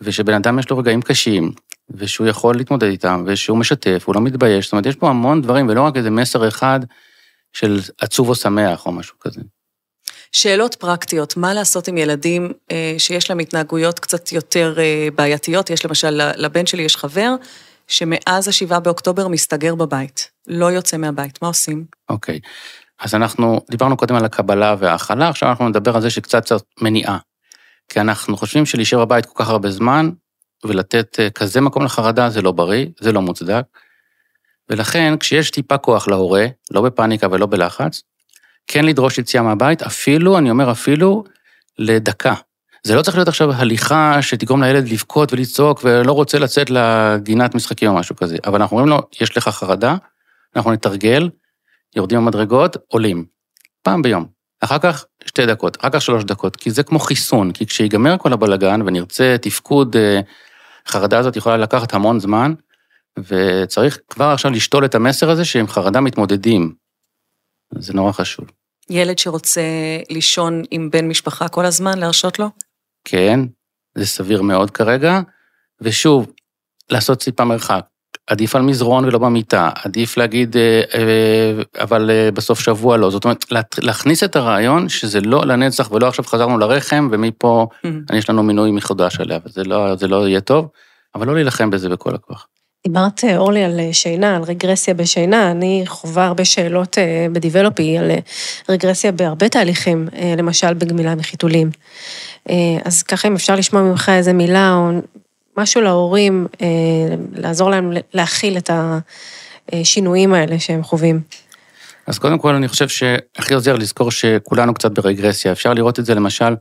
ושבן 0.00 0.34
אדם 0.34 0.58
יש 0.58 0.70
לו 0.70 0.78
רגעים 0.78 1.02
קשים, 1.02 1.52
ושהוא 1.94 2.26
יכול 2.26 2.54
להתמודד 2.56 2.88
איתם, 2.88 3.24
ושהוא 3.26 3.58
משתף, 3.58 4.02
הוא 4.06 4.14
לא 4.14 4.20
מתבייש, 4.20 4.64
זאת 4.64 4.72
אומרת, 4.72 4.86
יש 4.86 4.96
פה 4.96 5.08
המון 5.08 5.42
דברים, 5.42 5.68
ולא 5.68 5.82
רק 5.82 5.96
איזה 5.96 6.10
מסר 6.10 6.48
אחד 6.48 6.80
של 7.52 7.80
עצוב 8.00 8.28
או 8.28 8.34
שמח 8.34 8.86
או 8.86 8.92
משהו 8.92 9.18
כזה. 9.20 9.40
שאלות 10.32 10.74
פרקטיות, 10.74 11.36
מה 11.36 11.54
לעשות 11.54 11.88
עם 11.88 11.98
ילדים 11.98 12.52
אה, 12.70 12.94
שיש 12.98 13.30
להם 13.30 13.38
התנהגויות 13.38 13.98
קצת 13.98 14.32
יותר 14.32 14.74
אה, 14.78 15.08
בעייתיות? 15.14 15.70
יש 15.70 15.84
למשל, 15.84 16.20
לבן 16.36 16.66
שלי 16.66 16.82
יש 16.82 16.96
חבר 16.96 17.34
שמאז 17.88 18.48
השבעה 18.48 18.80
באוקטובר 18.80 19.28
מסתגר 19.28 19.74
בבית, 19.74 20.30
לא 20.46 20.66
יוצא 20.66 20.96
מהבית, 20.96 21.42
מה 21.42 21.48
עושים? 21.48 21.84
אוקיי, 22.08 22.40
okay. 22.44 22.48
אז 22.98 23.14
אנחנו 23.14 23.60
דיברנו 23.70 23.96
קודם 23.96 24.14
על 24.14 24.24
הקבלה 24.24 24.76
וההכלה, 24.78 25.28
עכשיו 25.28 25.48
אנחנו 25.48 25.68
נדבר 25.68 25.96
על 25.96 26.02
זה 26.02 26.10
שקצת 26.10 26.44
קצת 26.44 26.62
מניעה. 26.80 27.18
כי 27.88 28.00
אנחנו 28.00 28.36
חושבים 28.36 28.66
שלהישאר 28.66 29.04
בבית 29.04 29.26
כל 29.26 29.44
כך 29.44 29.48
הרבה 29.48 29.70
זמן, 29.70 30.10
ולתת 30.64 31.20
אה, 31.20 31.30
כזה 31.30 31.60
מקום 31.60 31.84
לחרדה 31.84 32.30
זה 32.30 32.42
לא 32.42 32.52
בריא, 32.52 32.86
זה 33.00 33.12
לא 33.12 33.22
מוצדק. 33.22 33.62
ולכן, 34.68 35.14
כשיש 35.20 35.50
טיפה 35.50 35.78
כוח 35.78 36.08
להורה, 36.08 36.46
לא 36.70 36.82
בפאניקה 36.82 37.26
ולא 37.30 37.46
בלחץ, 37.46 38.02
כן 38.66 38.84
לדרוש 38.84 39.18
יציאה 39.18 39.42
מהבית, 39.42 39.82
אפילו, 39.82 40.38
אני 40.38 40.50
אומר 40.50 40.70
אפילו, 40.70 41.24
לדקה. 41.78 42.34
זה 42.82 42.94
לא 42.94 43.02
צריך 43.02 43.16
להיות 43.16 43.28
עכשיו 43.28 43.52
הליכה 43.52 44.22
שתגרום 44.22 44.62
לילד 44.62 44.88
לבכות 44.88 45.32
ולצעוק 45.32 45.80
ולא 45.84 46.12
רוצה 46.12 46.38
לצאת 46.38 46.70
לגינת 46.70 47.54
משחקים 47.54 47.90
או 47.90 47.94
משהו 47.94 48.16
כזה. 48.16 48.36
אבל 48.46 48.60
אנחנו 48.60 48.78
אומרים 48.78 48.96
לו, 48.96 49.02
יש 49.20 49.36
לך 49.36 49.48
חרדה, 49.48 49.96
אנחנו 50.56 50.72
נתרגל, 50.72 51.30
יורדים 51.96 52.18
במדרגות, 52.18 52.76
עולים. 52.88 53.24
פעם 53.82 54.02
ביום. 54.02 54.26
אחר 54.60 54.78
כך 54.78 55.04
שתי 55.26 55.46
דקות, 55.46 55.76
אחר 55.80 55.88
כך 55.90 56.02
שלוש 56.02 56.24
דקות, 56.24 56.56
כי 56.56 56.70
זה 56.70 56.82
כמו 56.82 56.98
חיסון, 56.98 57.52
כי 57.52 57.66
כשיגמר 57.66 58.18
כל 58.18 58.32
הבלגן 58.32 58.82
ונרצה 58.82 59.36
תפקוד, 59.40 59.96
אה, 60.90 61.00
חרדה 61.00 61.18
הזאת 61.18 61.36
יכולה 61.36 61.56
לקחת 61.56 61.94
המון 61.94 62.20
זמן, 62.20 62.54
וצריך 63.18 63.98
כבר 64.08 64.24
עכשיו 64.24 64.50
לשתול 64.50 64.84
את 64.84 64.94
המסר 64.94 65.30
הזה 65.30 65.44
שעם 65.44 65.68
חרדה 65.68 66.00
מתמודדים. 66.00 66.74
זה 67.78 67.94
נורא 67.94 68.12
חשוב. 68.12 68.44
ילד 68.90 69.18
שרוצה 69.18 69.62
לישון 70.10 70.62
עם 70.70 70.90
בן 70.90 71.08
משפחה 71.08 71.48
כל 71.48 71.66
הזמן, 71.66 71.98
להרשות 71.98 72.38
לו? 72.38 72.46
כן, 73.04 73.40
זה 73.94 74.06
סביר 74.06 74.42
מאוד 74.42 74.70
כרגע, 74.70 75.20
ושוב, 75.80 76.32
לעשות 76.90 77.18
ציפה 77.18 77.44
מרחק. 77.44 77.86
עדיף 78.30 78.56
על 78.56 78.62
מזרון 78.62 79.04
ולא 79.04 79.18
במיטה, 79.18 79.70
עדיף 79.84 80.16
להגיד, 80.16 80.56
אה, 80.56 80.82
אה, 80.94 81.82
אבל 81.82 82.10
אה, 82.10 82.30
בסוף 82.30 82.60
שבוע 82.60 82.96
לא. 82.96 83.10
זאת 83.10 83.24
אומרת, 83.24 83.44
להכניס 83.78 84.24
את 84.24 84.36
הרעיון 84.36 84.88
שזה 84.88 85.20
לא 85.20 85.46
לנצח 85.46 85.92
ולא 85.92 86.08
עכשיו 86.08 86.24
חזרנו 86.24 86.58
לרחם, 86.58 87.08
ומפה 87.12 87.66
mm-hmm. 87.72 88.16
יש 88.16 88.30
לנו 88.30 88.42
מינוי 88.42 88.70
מחודש 88.70 89.20
עליה, 89.20 89.38
וזה 89.46 89.64
לא, 89.64 89.94
לא 90.02 90.28
יהיה 90.28 90.40
טוב, 90.40 90.68
אבל 91.14 91.26
לא 91.26 91.34
להילחם 91.34 91.70
בזה 91.70 91.88
בכל 91.88 92.14
הכוח. 92.14 92.46
דיברת, 92.86 93.24
אורלי, 93.36 93.64
על 93.64 93.80
שינה, 93.92 94.36
על 94.36 94.42
רגרסיה 94.42 94.94
בשינה. 94.94 95.50
אני 95.50 95.82
חווה 95.86 96.26
הרבה 96.26 96.44
שאלות 96.44 96.98
בדיבלופי 97.32 97.98
על 97.98 98.10
רגרסיה 98.68 99.12
בהרבה 99.12 99.48
תהליכים, 99.48 100.08
למשל 100.38 100.74
בגמילה 100.74 101.14
מחיתולים. 101.14 101.70
אז 102.84 103.02
ככה, 103.02 103.28
אם 103.28 103.34
אפשר 103.34 103.56
לשמוע 103.56 103.82
ממך 103.82 104.08
איזה 104.08 104.32
מילה 104.32 104.74
או 104.74 104.90
משהו 105.56 105.80
להורים, 105.80 106.46
לעזור 107.32 107.70
להם 107.70 107.92
להכיל 108.14 108.56
את 108.56 108.70
השינויים 109.72 110.34
האלה 110.34 110.58
שהם 110.58 110.82
חווים. 110.82 111.20
אז 112.06 112.18
קודם 112.18 112.38
כל, 112.38 112.54
אני 112.54 112.68
חושב 112.68 112.88
שהכי 112.88 113.54
עוזר 113.54 113.76
לזכור 113.76 114.10
שכולנו 114.10 114.74
קצת 114.74 114.92
ברגרסיה. 114.92 115.52
אפשר 115.52 115.74
לראות 115.74 115.98
את 115.98 116.06
זה 116.06 116.14
למשל 116.14 116.54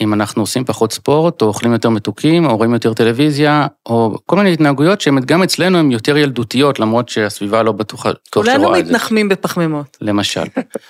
אם 0.00 0.14
אנחנו 0.14 0.42
עושים 0.42 0.64
פחות 0.64 0.92
ספורט, 0.92 1.42
או 1.42 1.46
אוכלים 1.46 1.72
יותר 1.72 1.90
מתוקים, 1.90 2.46
או 2.46 2.56
רואים 2.56 2.72
יותר 2.72 2.94
טלוויזיה, 2.94 3.66
או 3.86 4.18
כל 4.26 4.36
מיני 4.36 4.52
התנהגויות 4.52 5.00
שהן 5.00 5.20
גם 5.20 5.42
אצלנו 5.42 5.78
הן 5.78 5.90
יותר 5.90 6.16
ילדותיות, 6.16 6.78
למרות 6.78 7.08
שהסביבה 7.08 7.62
לא 7.62 7.72
בטוחה 7.72 8.10
טוב 8.30 8.44
שרואה 8.44 8.56
את 8.56 8.60
זה. 8.60 8.66
כולנו 8.66 8.86
מתנחמים 8.86 9.28
בפחמימות. 9.28 9.96
למשל. 10.00 10.40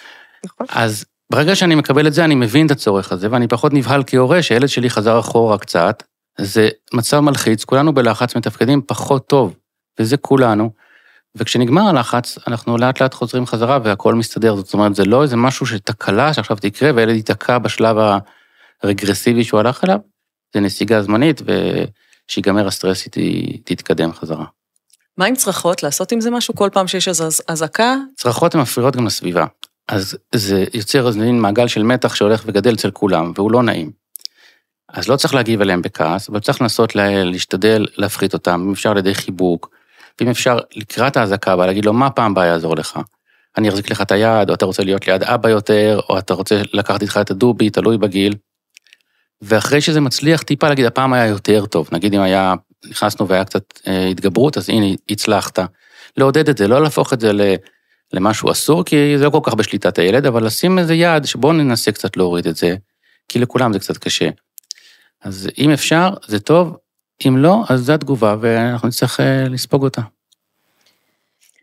נכון. 0.46 0.66
אז 0.70 1.04
ברגע 1.32 1.56
שאני 1.56 1.74
מקבל 1.74 2.06
את 2.06 2.14
זה, 2.14 2.24
אני 2.24 2.34
מבין 2.34 2.66
את 2.66 2.70
הצורך 2.70 3.12
הזה, 3.12 3.28
ואני 3.30 3.48
פחות 3.48 3.72
נבהל 3.72 4.02
כהורה 4.06 4.42
שהילד 4.42 4.68
שלי 4.68 4.90
חזר 4.90 5.18
אחורה 5.18 5.58
קצת. 5.58 6.02
זה 6.42 6.68
מצב 6.94 7.20
מלחיץ, 7.20 7.64
כולנו 7.64 7.94
בלחץ 7.94 8.36
מתפקדים 8.36 8.82
פחות 8.86 9.26
טוב, 9.26 9.54
וזה 9.98 10.16
כולנו. 10.16 10.70
וכשנגמר 11.36 11.82
הלחץ, 11.82 12.38
אנחנו 12.46 12.78
לאט 12.78 13.02
לאט 13.02 13.14
חוזרים 13.14 13.46
חזרה 13.46 13.78
והכל 13.84 14.14
מסתדר. 14.14 14.56
זאת 14.56 14.74
אומרת, 14.74 14.94
זה 14.94 15.04
לא 15.04 15.22
איזה 15.22 15.36
משהו 15.36 15.66
שתקלה 15.66 16.34
שעכשיו 16.34 16.56
תקרה 16.56 16.90
והילד 16.94 17.14
ייתקע 17.14 17.58
בשלב 17.58 17.98
ה... 17.98 18.18
רגרסיבי 18.84 19.44
שהוא 19.44 19.60
הלך 19.60 19.84
אליו, 19.84 19.98
זה 20.54 20.60
נסיגה 20.60 21.02
זמנית, 21.02 21.42
ושיגמר 22.28 22.66
הסטרס 22.66 23.08
היא 23.16 23.58
תתקדם 23.64 24.12
חזרה. 24.12 24.44
מה 25.18 25.26
עם 25.26 25.36
צרחות? 25.36 25.82
לעשות 25.82 26.12
עם 26.12 26.20
זה 26.20 26.30
משהו 26.30 26.54
כל 26.54 26.68
פעם 26.72 26.86
שיש 26.86 27.08
אזעקה? 27.48 27.96
צרחות 28.16 28.54
הן 28.54 28.60
מפריעות 28.60 28.96
גם 28.96 29.06
לסביבה. 29.06 29.44
אז 29.88 30.16
זה 30.34 30.64
יוצר 30.74 31.08
איזה 31.08 31.18
מין 31.18 31.40
מעגל 31.40 31.68
של 31.68 31.82
מתח 31.82 32.14
שהולך 32.14 32.42
וגדל 32.46 32.74
אצל 32.74 32.90
כולם, 32.90 33.32
והוא 33.36 33.52
לא 33.52 33.62
נעים. 33.62 33.90
אז 34.92 35.08
לא 35.08 35.16
צריך 35.16 35.34
להגיב 35.34 35.60
אליהם 35.60 35.82
בכעס, 35.82 36.28
אבל 36.28 36.40
צריך 36.40 36.62
לנסות 36.62 36.94
להשתדל 36.94 37.86
להפחית 37.96 38.34
אותם, 38.34 38.64
אם 38.66 38.72
אפשר 38.72 38.90
על 38.90 38.98
ידי 38.98 39.14
חיבוק, 39.14 39.70
ואם 40.20 40.28
אפשר 40.28 40.58
לקראת 40.76 41.16
האזעקה 41.16 41.52
הבאה, 41.52 41.66
להגיד 41.66 41.84
לו, 41.84 41.92
מה 41.92 42.10
פעם 42.10 42.32
הבאה 42.32 42.46
יעזור 42.46 42.76
לך? 42.76 42.98
אני 43.58 43.68
אחזיק 43.68 43.90
לך 43.90 44.00
את 44.00 44.12
היד, 44.12 44.48
או 44.50 44.54
אתה 44.54 44.64
רוצה 44.64 44.84
להיות 44.84 45.06
ליד 45.06 45.22
אבא 45.22 45.48
יותר, 45.48 46.00
או 46.08 46.18
אתה 46.18 46.34
רוצה 46.34 46.62
לקחת 46.72 47.02
איתך 47.02 47.18
את 47.20 47.30
הדובי, 47.30 47.70
תלוי 47.70 47.98
בגיל. 47.98 48.34
ואחרי 49.42 49.80
שזה 49.80 50.00
מצליח 50.00 50.42
טיפה 50.42 50.68
להגיד, 50.68 50.84
הפעם 50.84 51.12
היה 51.12 51.26
יותר 51.26 51.66
טוב, 51.66 51.88
נגיד 51.92 52.14
אם 52.14 52.20
היה, 52.20 52.54
נכנסנו 52.90 53.28
והיה 53.28 53.44
קצת 53.44 53.62
אה, 53.86 54.06
התגברות, 54.06 54.56
אז 54.56 54.68
הנה, 54.68 54.86
הצלחת. 55.10 55.58
לעודד 56.16 56.48
את 56.48 56.58
זה, 56.58 56.68
לא 56.68 56.82
להפוך 56.82 57.12
את 57.12 57.20
זה 57.20 57.32
למשהו 58.12 58.50
אסור, 58.50 58.84
כי 58.84 59.18
זה 59.18 59.24
לא 59.24 59.30
כל 59.30 59.40
כך 59.42 59.54
בשליטת 59.54 59.98
הילד, 59.98 60.26
אבל 60.26 60.46
לשים 60.46 60.78
איזה 60.78 60.94
יעד 60.94 61.24
שבואו 61.24 61.52
ננסה 61.52 61.92
קצת 61.92 62.16
להוריד 62.16 62.46
את 62.46 62.56
זה, 62.56 62.76
כי 63.28 63.38
לכולם 63.38 63.72
זה 63.72 63.78
קצת 63.78 63.98
קשה. 63.98 64.28
אז 65.22 65.48
אם 65.58 65.70
אפשר, 65.70 66.10
זה 66.26 66.40
טוב, 66.40 66.76
אם 67.28 67.36
לא, 67.36 67.64
אז 67.68 67.80
זו 67.80 67.92
התגובה, 67.92 68.36
ואנחנו 68.40 68.88
נצטרך 68.88 69.20
אה, 69.20 69.44
לספוג 69.48 69.82
אותה. 69.82 70.02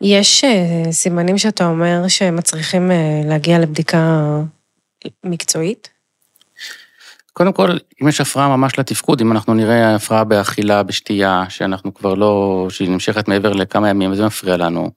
יש 0.02 0.44
אה, 0.44 0.92
סימנים 0.92 1.38
שאתה 1.38 1.66
אומר 1.66 2.08
שמצריכים 2.08 2.92
להגיע 3.26 3.60
לבדיקה 3.60 4.22
מקצועית? 5.24 5.90
קודם 7.38 7.54
כל, 7.54 7.78
אם 8.02 8.08
יש 8.08 8.22
הפרעה 8.22 8.48
ממש 8.58 8.80
לתפקוד, 8.80 9.22
אם 9.22 9.32
אנחנו 9.32 9.54
נראה 9.54 9.96
הפרעה 9.96 10.24
באכילה, 10.24 10.84
בשתייה, 10.84 11.44
שאנחנו 11.50 11.94
כבר 11.94 12.14
לא, 12.14 12.66
שהיא 12.70 12.90
נמשכת 12.90 13.28
מעבר 13.28 13.54
לכמה 13.54 13.90
ימים, 13.90 14.12
וזה 14.12 14.26
מפריע 14.26 14.58
לנו, 14.58 14.82
אה, 14.82 14.90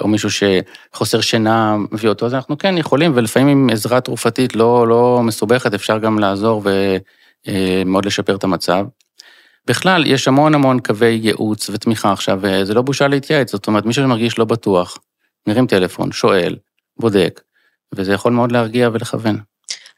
או 0.00 0.08
מישהו 0.08 0.28
שחוסר 0.30 1.20
שינה 1.20 1.76
מביא 1.92 2.08
אותו, 2.08 2.26
אז 2.26 2.34
אנחנו 2.34 2.58
כן 2.58 2.78
יכולים, 2.78 3.12
ולפעמים 3.14 3.48
עם 3.48 3.70
עזרה 3.72 4.00
תרופתית 4.00 4.56
לא, 4.56 4.88
לא 4.88 5.20
מסובכת, 5.22 5.74
אפשר 5.74 5.98
גם 5.98 6.18
לעזור 6.18 6.62
ומאוד 6.64 8.04
אה, 8.04 8.08
לשפר 8.08 8.36
את 8.36 8.44
המצב. 8.44 8.86
בכלל, 9.66 10.06
יש 10.06 10.28
המון 10.28 10.54
המון 10.54 10.80
קווי 10.80 11.20
ייעוץ 11.22 11.70
ותמיכה 11.70 12.12
עכשיו, 12.12 12.38
וזה 12.42 12.74
לא 12.74 12.82
בושה 12.82 13.08
להתייעץ, 13.08 13.52
זאת 13.52 13.66
אומרת, 13.66 13.86
מי 13.86 13.92
שמרגיש 13.92 14.38
לא 14.38 14.44
בטוח, 14.44 14.98
מרים 15.46 15.66
טלפון, 15.66 16.12
שואל, 16.12 16.56
בודק, 16.96 17.40
וזה 17.94 18.12
יכול 18.12 18.32
מאוד 18.32 18.52
להרגיע 18.52 18.90
ולכוון. 18.92 19.51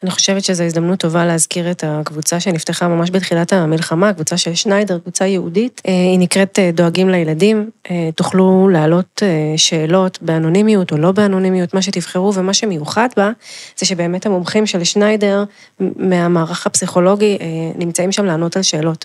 אני 0.05 0.11
חושבת 0.11 0.45
שזו 0.45 0.65
הזדמנות 0.65 0.99
טובה 0.99 1.27
להזכיר 1.27 1.71
את 1.71 1.85
הקבוצה 1.87 2.41
שנפתחה 2.41 2.89
ממש 2.89 3.11
בתחילת 3.11 3.53
המלחמה, 3.53 4.13
קבוצה 4.13 4.37
של 4.37 4.55
שניידר, 4.55 4.99
קבוצה 4.99 5.27
יהודית. 5.27 5.83
אה, 5.89 5.93
היא 5.93 6.19
נקראת 6.19 6.59
אה, 6.59 6.71
דואגים 6.73 7.09
לילדים. 7.09 7.71
אה, 7.91 8.11
תוכלו 8.15 8.69
להעלות 8.73 9.23
שאלות 9.57 10.19
באנונימיות 10.23 10.93
או 10.93 10.97
לא 10.97 11.13
באנונימיות, 11.13 11.75
מה 11.75 11.83
שתבחרו, 11.83 12.35
ומה 12.35 12.55
שמיוחד 12.55 13.09
בה, 13.17 13.31
זה 13.77 13.87
שבאמת 13.87 14.27
המומחים 14.27 14.67
של 14.67 14.85
שניידר 14.85 15.45
מהמערך 15.81 16.67
הפסיכולוגי 16.67 17.39
נמצאים 17.79 18.13
שם 18.13 18.25
לענות 18.25 18.57
על 18.57 18.63
שאלות. 18.63 19.05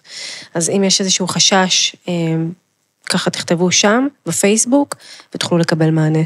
אז 0.54 0.70
אם 0.70 0.84
יש 0.84 1.02
איזשהו 1.02 1.28
חשש, 1.28 1.96
ככה 3.10 3.30
תכתבו 3.30 3.72
שם, 3.72 4.08
בפייסבוק, 4.26 4.96
ותוכלו 5.36 5.58
לקבל 5.58 5.92
מענה. 5.92 6.24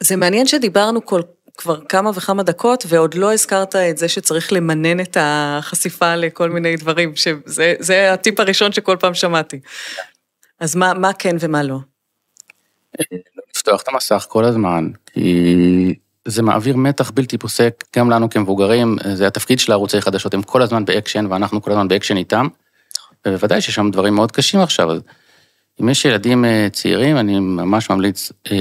זה 0.00 0.16
מעניין 0.16 0.46
שדיברנו 0.46 1.06
כל 1.06 1.20
כבר 1.60 1.80
כמה 1.88 2.10
וכמה 2.14 2.42
דקות, 2.42 2.84
ועוד 2.88 3.14
לא 3.14 3.32
הזכרת 3.32 3.76
את 3.76 3.98
זה 3.98 4.08
שצריך 4.08 4.52
למנן 4.52 5.00
את 5.00 5.16
החשיפה 5.20 6.16
לכל 6.16 6.50
מיני 6.50 6.76
דברים, 6.76 7.16
שזה 7.16 8.12
הטיפ 8.12 8.40
הראשון 8.40 8.72
שכל 8.72 8.96
פעם 9.00 9.14
שמעתי. 9.14 9.60
אז 10.60 10.76
מה, 10.76 10.94
מה 10.94 11.12
כן 11.12 11.36
ומה 11.40 11.62
לא? 11.62 11.78
לפתוח 13.56 13.82
את 13.82 13.88
המסך 13.88 14.26
כל 14.28 14.44
הזמן, 14.44 14.88
כי 15.06 15.94
זה 16.24 16.42
מעביר 16.42 16.76
מתח 16.76 17.10
בלתי 17.10 17.38
פוסק 17.38 17.84
גם 17.96 18.10
לנו 18.10 18.30
כמבוגרים, 18.30 18.96
זה 19.14 19.26
התפקיד 19.26 19.60
של 19.60 19.72
ערוצי 19.72 20.00
חדשות, 20.00 20.34
הם 20.34 20.42
כל 20.42 20.62
הזמן 20.62 20.84
באקשן 20.84 21.26
ואנחנו 21.30 21.62
כל 21.62 21.70
הזמן 21.70 21.88
באקשן 21.88 22.16
איתם, 22.16 22.46
ובוודאי 23.26 23.60
שיש 23.60 23.74
שם 23.74 23.90
דברים 23.90 24.14
מאוד 24.14 24.32
קשים 24.32 24.60
עכשיו. 24.60 24.88
אם 25.80 25.88
יש 25.88 26.04
ילדים 26.04 26.44
אה, 26.44 26.68
צעירים, 26.72 27.16
אני 27.16 27.40
ממש 27.40 27.90
ממליץ 27.90 28.32
אה, 28.50 28.56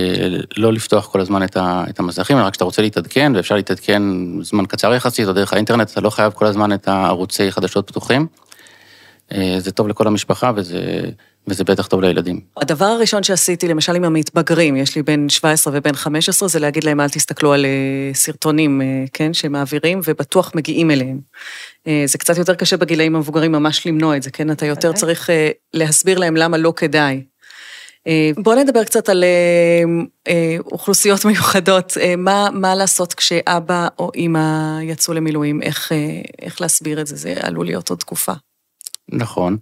לא 0.58 0.74
לפתוח 0.74 1.08
כל 1.08 1.22
הזמן 1.22 1.44
את 1.56 2.00
המסכים, 2.00 2.38
רק 2.38 2.52
כשאתה 2.52 2.66
רוצה 2.66 2.82
להתעדכן, 2.82 3.32
ואפשר 3.36 3.56
להתעדכן 3.56 4.02
זמן 4.42 4.66
קצר 4.66 4.94
יחסית, 4.94 5.28
או 5.28 5.34
דרך 5.34 5.54
האינטרנט, 5.54 5.92
אתה 5.92 6.02
לא 6.02 6.10
חייב 6.10 6.34
כל 6.34 6.46
הזמן 6.46 6.74
את 6.74 6.88
הערוצי 6.88 7.52
חדשות 7.52 7.88
פתוחים. 7.88 8.28
אה, 9.32 9.56
זה 9.58 9.72
טוב 9.72 9.88
לכל 9.88 10.08
המשפחה, 10.08 10.52
וזה, 10.56 11.10
וזה 11.48 11.64
בטח 11.64 11.88
טוב 11.88 12.02
לילדים. 12.02 12.40
הדבר 12.58 12.86
הראשון 12.86 13.24
שעשיתי, 13.24 13.68
למשל 13.68 13.96
עם 13.96 14.04
המתבגרים, 14.04 14.76
יש 14.76 14.96
לי 14.96 15.04
בן 15.04 15.30
17 15.30 15.74
ובן 15.78 15.94
15, 15.94 16.50
זה 16.50 16.60
להגיד 16.60 16.84
להם, 16.84 17.02
אל 17.02 17.10
תסתכלו 17.10 17.54
על 17.54 17.66
סרטונים, 18.14 18.82
כן, 19.14 19.34
שמעבירים, 19.34 20.02
ובטוח 20.08 20.52
מגיעים 20.56 20.92
אליהם. 20.92 21.20
אה, 21.88 22.04
זה 22.06 22.18
קצת 22.18 22.38
יותר 22.38 22.56
קשה 22.56 22.78
בגילאים 22.78 23.16
המבוגרים 23.16 23.52
ממש 23.52 23.88
למנוע 23.88 24.18
את 24.18 24.24
זה, 24.24 24.32
כן? 24.32 24.52
אתה 24.52 24.66
יותר 24.66 24.88
אוקיי. 24.88 25.00
צריך 25.00 25.30
אה, 25.30 25.50
להסביר 25.74 26.18
להם 26.18 26.36
למה 26.36 26.58
לא 26.58 26.74
כדאי. 26.76 27.24
אה, 28.08 28.32
בואו 28.38 28.60
נדבר 28.60 28.84
קצת 28.84 29.10
על 29.10 29.24
אוכלוסיות 30.72 31.26
מיוחדות. 31.26 31.98
מה, 32.18 32.50
מה 32.54 32.76
לעשות 32.76 33.14
כשאבא 33.14 33.88
או 34.00 34.12
אימא 34.16 34.80
יצאו 34.82 35.14
למילואים? 35.14 35.62
איך, 35.62 35.92
איך 36.42 36.62
להסביר 36.62 37.02
את 37.02 37.08
זה? 37.08 37.16
זה 37.16 37.34
עלול 37.42 37.66
להיות 37.66 37.90
עוד 37.90 38.00
תקופה. 38.00 38.34
נכון. 39.10 39.58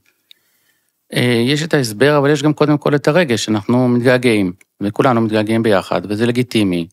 יש 1.45 1.63
את 1.63 1.74
ההסבר, 1.74 2.17
אבל 2.17 2.29
יש 2.29 2.43
גם 2.43 2.53
קודם 2.53 2.77
כל 2.77 2.95
את 2.95 3.07
הרגש, 3.07 3.50
אנחנו 3.50 3.88
מתגעגעים, 3.88 4.53
וכולנו 4.81 5.21
מתגעגעים 5.21 5.63
ביחד, 5.63 6.01
וזה 6.09 6.25
לגיטימי, 6.25 6.88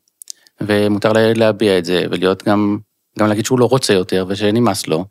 ומותר 0.61 1.13
לילד 1.13 1.37
להביע 1.37 1.79
את 1.79 1.85
זה, 1.85 2.05
ולהיות 2.11 2.43
גם, 2.43 2.79
גם 3.19 3.29
להגיד 3.29 3.45
שהוא 3.45 3.59
לא 3.59 3.65
רוצה 3.65 3.93
יותר, 3.93 4.27
ושנמאס 4.29 4.87
לו. 4.87 5.05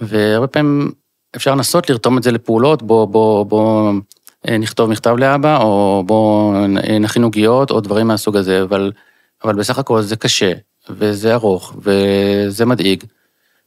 והרבה 0.00 0.46
פעמים 0.46 0.92
אפשר 1.36 1.54
לנסות 1.54 1.90
לרתום 1.90 2.18
את 2.18 2.22
זה 2.22 2.32
לפעולות, 2.32 2.82
בוא, 2.82 3.04
בוא, 3.04 3.44
בוא 3.46 3.92
אה, 4.48 4.58
נכתוב 4.58 4.90
מכתב 4.90 5.16
לאבא, 5.18 5.62
או 5.62 6.02
בוא 6.06 6.54
נכין 7.00 7.22
עוגיות, 7.22 7.70
או 7.70 7.80
דברים 7.80 8.06
מהסוג 8.06 8.36
הזה, 8.36 8.62
אבל, 8.62 8.92
אבל 9.44 9.54
בסך 9.54 9.78
הכל 9.78 10.02
זה 10.02 10.16
קשה, 10.16 10.52
וזה 10.90 11.34
ארוך, 11.34 11.76
וזה 11.78 12.64
מדאיג, 12.66 13.04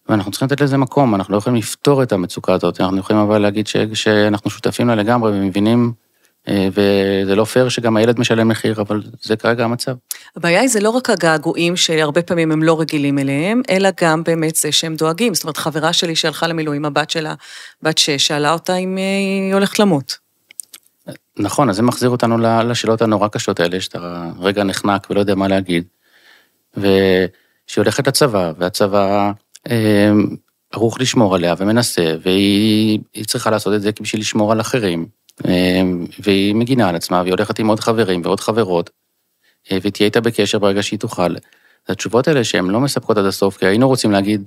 ואנחנו 0.10 0.32
צריכים 0.32 0.46
לתת 0.46 0.62
לזה 0.62 0.78
מקום, 0.78 1.16
אנחנו 1.16 1.34
לא 1.34 1.38
יכולים 1.38 1.60
לפתור 1.60 2.04
את 2.04 2.12
המצוקה 2.12 2.54
הזאת, 2.54 2.82
אנחנו 2.82 2.98
יכולים 2.98 3.22
אבל 3.22 3.38
להגיד 3.38 3.68
ש, 3.68 3.78
שאנחנו 3.94 4.50
שותפים 4.50 4.88
לה 4.88 4.96
לגמרי 4.96 5.32
ומבינים 5.32 5.86
אה, 5.86 6.09
וזה 6.50 7.36
לא 7.36 7.44
פייר 7.44 7.70
שגם 7.70 7.98
הילד 7.98 8.20
משלם 8.20 8.48
מחיר, 8.48 8.82
אבל 8.82 9.02
זה 9.22 9.36
כרגע 9.36 9.64
המצב. 9.64 9.96
הבעיה 10.36 10.62
היא 10.62 10.70
זה 10.70 10.80
לא 10.80 10.90
רק 10.90 11.10
הגעגועים 11.10 11.76
שהרבה 11.76 12.22
פעמים 12.22 12.52
הם 12.52 12.64
לא 12.64 12.80
רגילים 12.80 13.20
אליהם, 13.20 13.62
אלא 13.70 13.90
גם 14.02 14.24
באמת 14.24 14.56
זה 14.56 14.72
שהם 14.72 14.96
דואגים. 14.96 15.34
זאת 15.34 15.44
אומרת, 15.44 15.58
חברה 15.58 15.94
שלי 15.94 16.16
שהלכה 16.16 16.48
למילואים, 16.48 16.86
הבת 16.86 17.10
שלה, 17.10 17.34
בת 17.82 17.98
שש, 17.98 18.28
שאלה 18.28 18.54
אותה 18.54 18.76
אם 18.76 18.98
אה, 18.98 19.04
היא 19.04 19.54
הולכת 19.54 19.80
למות. 19.80 20.18
נכון, 21.40 21.70
אז 21.70 21.76
זה 21.76 21.82
מחזיר 21.82 22.10
אותנו 22.10 22.38
לשאלות 22.38 23.02
הנורא 23.02 23.28
קשות 23.28 23.60
האלה, 23.60 23.82
שאתה 23.82 24.30
רגע 24.40 24.64
נחנק 24.64 25.08
ולא 25.10 25.20
יודע 25.20 25.36
מה 25.36 25.48
להגיד. 25.48 25.84
ושהיא 26.78 27.78
הולכת 27.78 28.08
לצבא, 28.08 28.52
והצבא 28.58 29.32
אה, 29.70 30.12
ערוך 30.72 31.00
לשמור 31.00 31.36
עליה 31.36 31.56
ומנסה, 31.58 32.16
והיא 32.22 33.26
צריכה 33.28 33.50
לעשות 33.50 33.74
את 33.74 33.82
זה 33.82 33.92
בשביל 34.02 34.22
לשמור 34.22 34.52
על 34.52 34.62
אחרים. 34.62 35.19
אמ, 35.48 36.06
והיא 36.20 36.56
מגינה 36.56 36.90
על 36.90 36.96
עצמה, 36.96 37.22
והיא 37.22 37.34
הולכת 37.34 37.60
עם 37.60 37.68
עוד 37.68 37.80
חברים 37.80 38.22
ועוד 38.24 38.40
חברות, 38.40 38.90
אה, 39.72 39.78
והיא 39.82 39.94
תהיה 39.94 40.06
איתה 40.06 40.22
בקשר 40.22 40.60
ברגע 40.60 40.84
שהיא 40.84 41.00
תוכל. 41.00 41.36
התשובות 41.88 42.28
האלה 42.28 42.44
שהן 42.44 42.66
לא 42.66 42.80
מספקות 42.80 43.18
עד 43.18 43.26
הסוף, 43.26 43.58
כי 43.58 43.66
היינו 43.66 43.88
רוצים 43.88 44.12
להגיד, 44.12 44.44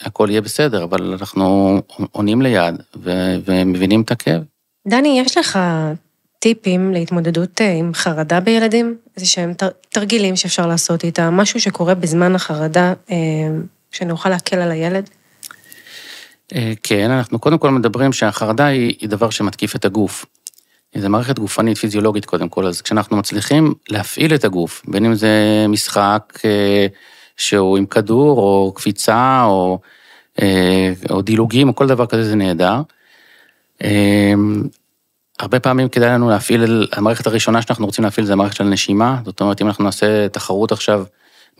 הכל 0.00 0.28
יהיה 0.30 0.40
בסדר, 0.40 0.84
אבל 0.84 1.16
אנחנו 1.20 1.78
עונים 2.12 2.42
ליד 2.42 2.82
ומבינים 3.44 4.00
את 4.00 4.10
הכאב. 4.10 4.42
דני, 4.88 5.20
יש 5.20 5.38
לך 5.38 5.58
טיפים 6.38 6.92
להתמודדות 6.92 7.60
אה, 7.60 7.72
עם 7.72 7.94
חרדה 7.94 8.40
בילדים? 8.40 8.96
איזה 9.16 9.26
שהם 9.26 9.52
תרגילים 9.88 10.36
שאפשר 10.36 10.66
לעשות 10.66 11.04
איתם, 11.04 11.34
משהו 11.34 11.60
שקורה 11.60 11.94
בזמן 11.94 12.34
החרדה, 12.34 12.92
אה, 13.10 13.16
שנוכל 13.92 14.28
להקל 14.28 14.56
על 14.56 14.70
הילד? 14.70 15.10
אה, 16.54 16.72
כן, 16.82 17.10
אנחנו 17.10 17.38
קודם 17.38 17.58
כל 17.58 17.70
מדברים 17.70 18.12
שהחרדה 18.12 18.66
היא, 18.66 18.96
היא 19.00 19.08
דבר 19.08 19.30
שמתקיף 19.30 19.76
את 19.76 19.84
הגוף. 19.84 20.26
זו 20.98 21.08
מערכת 21.08 21.38
גופנית 21.38 21.78
פיזיולוגית 21.78 22.24
קודם 22.24 22.48
כל, 22.48 22.66
אז 22.66 22.82
כשאנחנו 22.82 23.16
מצליחים 23.16 23.74
להפעיל 23.88 24.34
את 24.34 24.44
הגוף, 24.44 24.82
בין 24.88 25.04
אם 25.04 25.14
זה 25.14 25.66
משחק 25.68 26.38
אה, 26.44 26.86
שהוא 27.36 27.78
עם 27.78 27.86
כדור, 27.86 28.38
או 28.38 28.72
קפיצה, 28.76 29.42
או, 29.44 29.78
אה, 30.42 30.92
או 31.10 31.22
דילוגים, 31.22 31.68
או 31.68 31.74
כל 31.74 31.86
דבר 31.86 32.06
כזה, 32.06 32.24
זה 32.24 32.34
נהדר. 32.36 32.80
הרבה 35.38 35.60
פעמים 35.60 35.88
כדאי 35.88 36.08
לנו 36.08 36.30
להפעיל, 36.30 36.88
המערכת 36.92 37.26
הראשונה 37.26 37.62
שאנחנו 37.62 37.86
רוצים 37.86 38.04
להפעיל 38.04 38.26
זה 38.26 38.32
המערכת 38.32 38.56
של 38.56 38.64
הנשימה, 38.64 39.20
זאת 39.24 39.40
אומרת, 39.40 39.62
אם 39.62 39.66
אנחנו 39.66 39.84
נעשה 39.84 40.28
תחרות 40.28 40.72
עכשיו, 40.72 41.04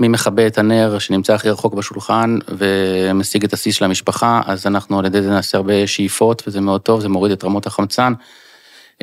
מי 0.00 0.08
מכבה 0.08 0.46
את 0.46 0.58
הנר 0.58 0.98
שנמצא 0.98 1.34
הכי 1.34 1.50
רחוק 1.50 1.74
בשולחן 1.74 2.38
ומשיג 2.48 3.44
את 3.44 3.52
השיא 3.52 3.72
של 3.72 3.84
המשפחה, 3.84 4.40
אז 4.46 4.66
אנחנו 4.66 4.98
על 4.98 5.04
ידי 5.04 5.22
זה 5.22 5.30
נעשה 5.30 5.58
הרבה 5.58 5.86
שאיפות 5.86 6.42
וזה 6.46 6.60
מאוד 6.60 6.80
טוב, 6.80 7.00
זה 7.00 7.08
מוריד 7.08 7.32
את 7.32 7.44
רמות 7.44 7.66
החמצן. 7.66 8.12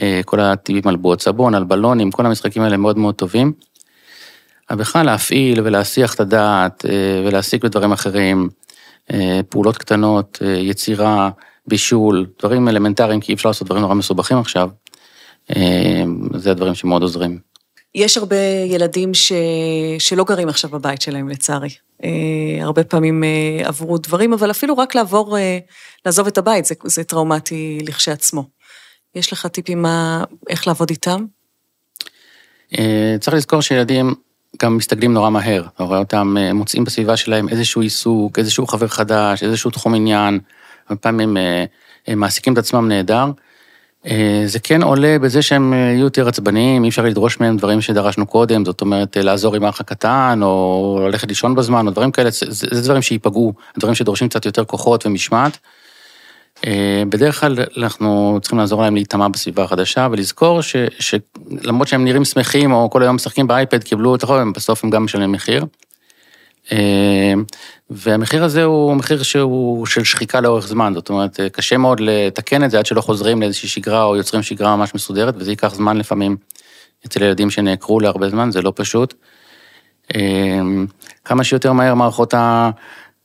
אה, 0.02 0.22
כל 0.26 0.40
הטיפים 0.40 0.88
על 0.88 0.96
בועות 0.96 1.22
סבון, 1.22 1.56
על 1.56 1.64
בלונים, 1.64 2.12
כל 2.12 2.26
המשחקים 2.26 2.62
האלה 2.62 2.78
מאוד 2.78 2.98
מאוד 2.98 3.16
טובים. 3.16 3.54
אבל 4.70 4.80
בכלל 4.80 5.06
להפעיל 5.06 5.62
ולהסיח 5.62 6.16
את 6.16 6.20
הדעת 6.20 6.86
אה, 6.86 7.24
ולהסיק 7.26 7.64
בדברים 7.64 7.92
אחרים, 7.92 8.50
אה, 9.14 9.40
פעולות 9.50 9.78
קטנות, 9.78 10.42
יצירה, 10.58 11.30
בישול, 11.68 12.26
דברים 12.40 12.68
אלמנטריים, 12.68 13.20
כי 13.20 13.32
אי 13.32 13.36
אפשר 13.36 13.50
לעשות 13.50 13.68
דברים 13.68 13.82
נורא 13.82 13.94
מסובכים 13.94 14.38
עכשיו. 14.38 14.70
זה 16.36 16.52
הדברים 16.52 16.76
שמאוד 16.76 17.02
עוזרים. 17.02 17.53
יש 17.96 18.18
הרבה 18.18 18.36
ילדים 18.66 19.14
ש... 19.14 19.34
שלא 20.00 20.24
גרים 20.24 20.50
עכשיו 20.50 20.70
בבית 20.70 21.02
שלהם, 21.02 21.30
לצערי. 21.30 21.70
אה, 22.04 22.10
הרבה 22.62 22.84
פעמים 22.84 23.24
אה, 23.24 23.68
עברו 23.68 23.98
דברים, 23.98 24.34
אבל 24.34 24.52
אפילו 24.52 24.78
רק 24.78 24.96
לעבור, 24.96 25.38
אה, 25.38 25.58
לעזוב 26.06 26.28
את 26.28 26.38
הבית, 26.38 26.66
זה, 26.66 26.76
זה 26.84 27.04
טראומטי 27.04 27.80
לכשעצמו. 27.88 28.44
יש 29.16 29.34
לך 29.34 29.46
טיפים 29.46 29.82
מה, 29.82 30.24
איך 30.50 30.68
לעבוד 30.68 30.90
איתם? 30.90 31.26
צריך 33.20 33.36
לזכור 33.36 33.62
שילדים 33.62 34.14
גם 34.62 34.78
מסתגלים 34.78 35.14
נורא 35.14 35.30
מהר. 35.30 35.66
אתה 35.76 35.84
רואה 35.84 36.00
אותם 36.00 36.36
מוצאים 36.54 36.84
בסביבה 36.84 37.18
שלהם 37.18 37.50
איזשהו 37.50 37.82
עיסוק, 37.82 38.40
איזשהו 38.40 38.68
חבר 38.68 38.88
חדש, 38.88 39.44
איזשהו 39.44 39.72
תחום 39.72 39.96
עניין. 39.96 40.40
הרבה 40.90 41.02
פעמים 41.02 41.38
הם 42.08 42.20
מעסיקים 42.20 42.54
את 42.54 42.58
עצמם 42.58 42.88
נהדר. 42.88 43.26
אה, 44.08 44.44
זה 44.46 44.60
כן 44.60 44.84
עולה 44.84 45.20
בזה 45.20 45.42
שהם 45.42 45.74
אה, 45.74 45.78
יהיו 45.78 46.04
יותר 46.04 46.28
עצבניים, 46.28 46.84
אי 46.84 46.90
אפשר 46.90 47.02
לדרוש 47.02 47.40
מהם 47.40 47.58
דברים 47.58 47.82
שדרשנו 47.82 48.26
קודם, 48.26 48.66
זאת 48.66 48.82
אומרת, 48.82 49.18
אה, 49.18 49.22
לעזור 49.22 49.56
עם 49.56 49.64
האח 49.64 49.82
הקטן, 49.82 50.40
או 50.42 51.00
ללכת 51.08 51.28
לישון 51.28 51.56
בזמן, 51.56 51.88
או 51.88 51.92
דברים 51.92 52.12
כאלה, 52.12 52.30
זה, 52.30 52.46
זה 52.50 52.82
דברים 52.82 53.02
שייפגעו, 53.02 53.54
דברים 53.78 53.96
שדורשים 53.96 54.30
קצת 54.30 54.46
יותר 54.46 54.66
כוחות 54.66 55.06
ומשמעת. 55.06 55.58
בדרך 57.10 57.40
כלל 57.40 57.56
אנחנו 57.78 58.40
צריכים 58.42 58.60
לעזור 58.60 58.82
להם 58.82 58.96
להיטמע 58.96 59.28
בסביבה 59.28 59.64
החדשה, 59.64 60.08
ולזכור 60.12 60.62
ש, 60.62 60.76
שלמרות 61.00 61.88
שהם 61.88 62.04
נראים 62.06 62.26
שמחים, 62.26 62.72
או 62.72 62.90
כל 62.90 63.04
היום 63.04 63.16
משחקים 63.16 63.48
באייפד, 63.48 63.84
קיבלו 63.84 64.16
את 64.16 64.24
החוב, 64.24 64.38
בסוף 64.56 64.84
הם 64.84 64.90
גם 64.90 65.06
משלמים 65.06 65.32
מחיר. 65.32 65.66
והמחיר 67.90 68.44
הזה 68.44 68.64
הוא 68.64 68.96
מחיר 68.96 69.24
שהוא 69.24 69.86
של 69.86 70.04
שחיקה 70.04 70.42
לאורך 70.42 70.68
זמן, 70.68 70.94
זאת 70.96 71.10
אומרת, 71.10 71.40
קשה 71.52 71.78
מאוד 71.78 72.00
לתקן 72.00 72.64
את 72.64 72.72
זה 72.72 72.80
עד 72.80 72.86
שלא 72.86 73.02
חוזרים 73.02 73.42
לאיזושהי 73.42 73.70
שגרה 73.70 74.04
או 74.04 74.16
יוצרים 74.16 74.44
שגרה 74.44 74.76
ממש 74.76 74.96
מסודרת, 74.96 75.34
וזה 75.38 75.52
ייקח 75.52 75.74
זמן 75.76 75.98
לפעמים 75.98 76.38
אצל 77.06 77.24
ילדים 77.24 77.50
שנעקרו 77.50 78.00
להרבה 78.00 78.30
זמן, 78.30 78.52
זה 78.52 78.62
לא 78.62 78.74
פשוט. 78.76 79.14
אמ, 80.16 80.86
כמה 81.26 81.44
שיותר 81.44 81.74
מהר 81.74 81.94
מערכות 81.94 82.34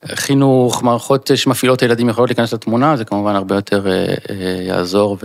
החינוך, 0.03 0.83
מערכות 0.83 1.31
שמפעילות 1.35 1.83
הילדים 1.83 2.09
יכולות 2.09 2.31
להיכנס 2.31 2.53
לתמונה, 2.55 2.97
זה 2.97 3.05
כמובן 3.05 3.35
הרבה 3.35 3.55
יותר 3.55 3.87
אה, 3.87 4.15
אה, 4.31 4.63
יעזור 4.63 5.17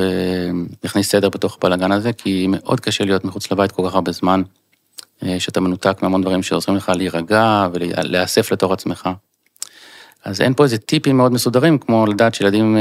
ויכניס 0.84 1.10
סדר 1.10 1.30
בתוך 1.30 1.58
הבלאגן 1.58 1.92
הזה, 1.92 2.14
כי 2.14 2.48
מאוד 2.50 2.80
קשה 2.80 3.04
להיות 3.04 3.26
מחוץ 3.26 3.52
לבית 3.52 3.72
כל 3.72 3.84
כך 3.88 3.96
הרבה 3.96 4.12
זמן, 4.12 4.42
אה, 4.46 4.63
שאתה 5.40 5.62
מנותק 5.62 5.98
מהמון 6.02 6.22
דברים 6.22 6.44
שעוזרים 6.44 6.78
לך 6.78 6.92
להירגע 6.96 7.68
ולהיאסף 7.74 8.52
לתוך 8.52 8.72
עצמך. 8.72 9.10
אז 10.26 10.42
אין 10.42 10.54
פה 10.54 10.64
איזה 10.64 10.78
טיפים 10.78 11.18
מאוד 11.18 11.32
מסודרים, 11.32 11.78
כמו 11.78 12.06
לדעת 12.06 12.36
שילדים 12.36 12.78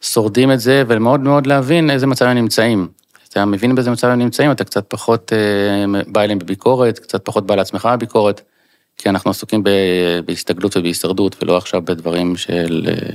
שורדים 0.00 0.52
את 0.52 0.60
זה, 0.60 0.82
ומאוד 0.88 1.20
מאוד 1.20 1.46
להבין 1.46 1.90
איזה 1.90 2.06
מצב 2.06 2.24
הם 2.24 2.36
נמצאים. 2.36 2.88
אתה 3.28 3.44
מבין 3.44 3.74
באיזה 3.74 3.90
מצב 3.90 4.08
הם 4.08 4.18
נמצאים, 4.18 4.50
אתה 4.50 4.64
קצת 4.64 4.84
פחות 4.88 5.32
בא 6.06 6.22
אליהם 6.22 6.38
בביקורת, 6.38 6.98
קצת 6.98 7.24
פחות 7.24 7.46
בא 7.46 7.54
לעצמך 7.54 7.88
בביקורת. 7.92 8.40
כי 8.96 9.08
אנחנו 9.08 9.30
עסוקים 9.30 9.62
בהסתגלות 10.24 10.76
ובהישרדות, 10.76 11.42
ולא 11.42 11.56
עכשיו 11.56 11.82
בדברים 11.82 12.36
של 12.36 12.86
אה, 12.88 13.10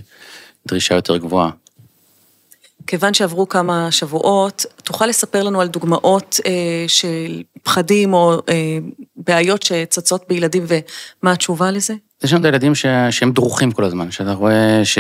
דרישה 0.68 0.96
יותר 0.96 1.18
גבוהה. 1.18 1.50
כיוון 2.88 3.14
שעברו 3.14 3.50
כמה 3.50 3.92
שבועות, 3.92 4.66
תוכל 4.84 5.06
לספר 5.06 5.44
לנו 5.44 5.62
על 5.62 5.68
דוגמאות 5.68 6.40
אה, 6.46 6.52
של 6.88 7.44
פחדים 7.64 8.14
או 8.14 8.34
אה, 8.50 8.78
בעיות 9.16 9.64
שצצות 9.64 10.26
בילדים 10.30 10.66
ומה 10.68 11.32
התשובה 11.32 11.72
לזה? 11.72 11.94
יש 12.24 12.34
לנו 12.34 12.40
את 12.40 12.46
הילדים 12.46 12.76
ש... 12.76 12.86
שהם 13.12 13.32
דרוכים 13.32 13.72
כל 13.72 13.84
הזמן, 13.84 14.12
שאתה 14.12 14.34
רואה 14.34 14.82
ש... 14.84 15.00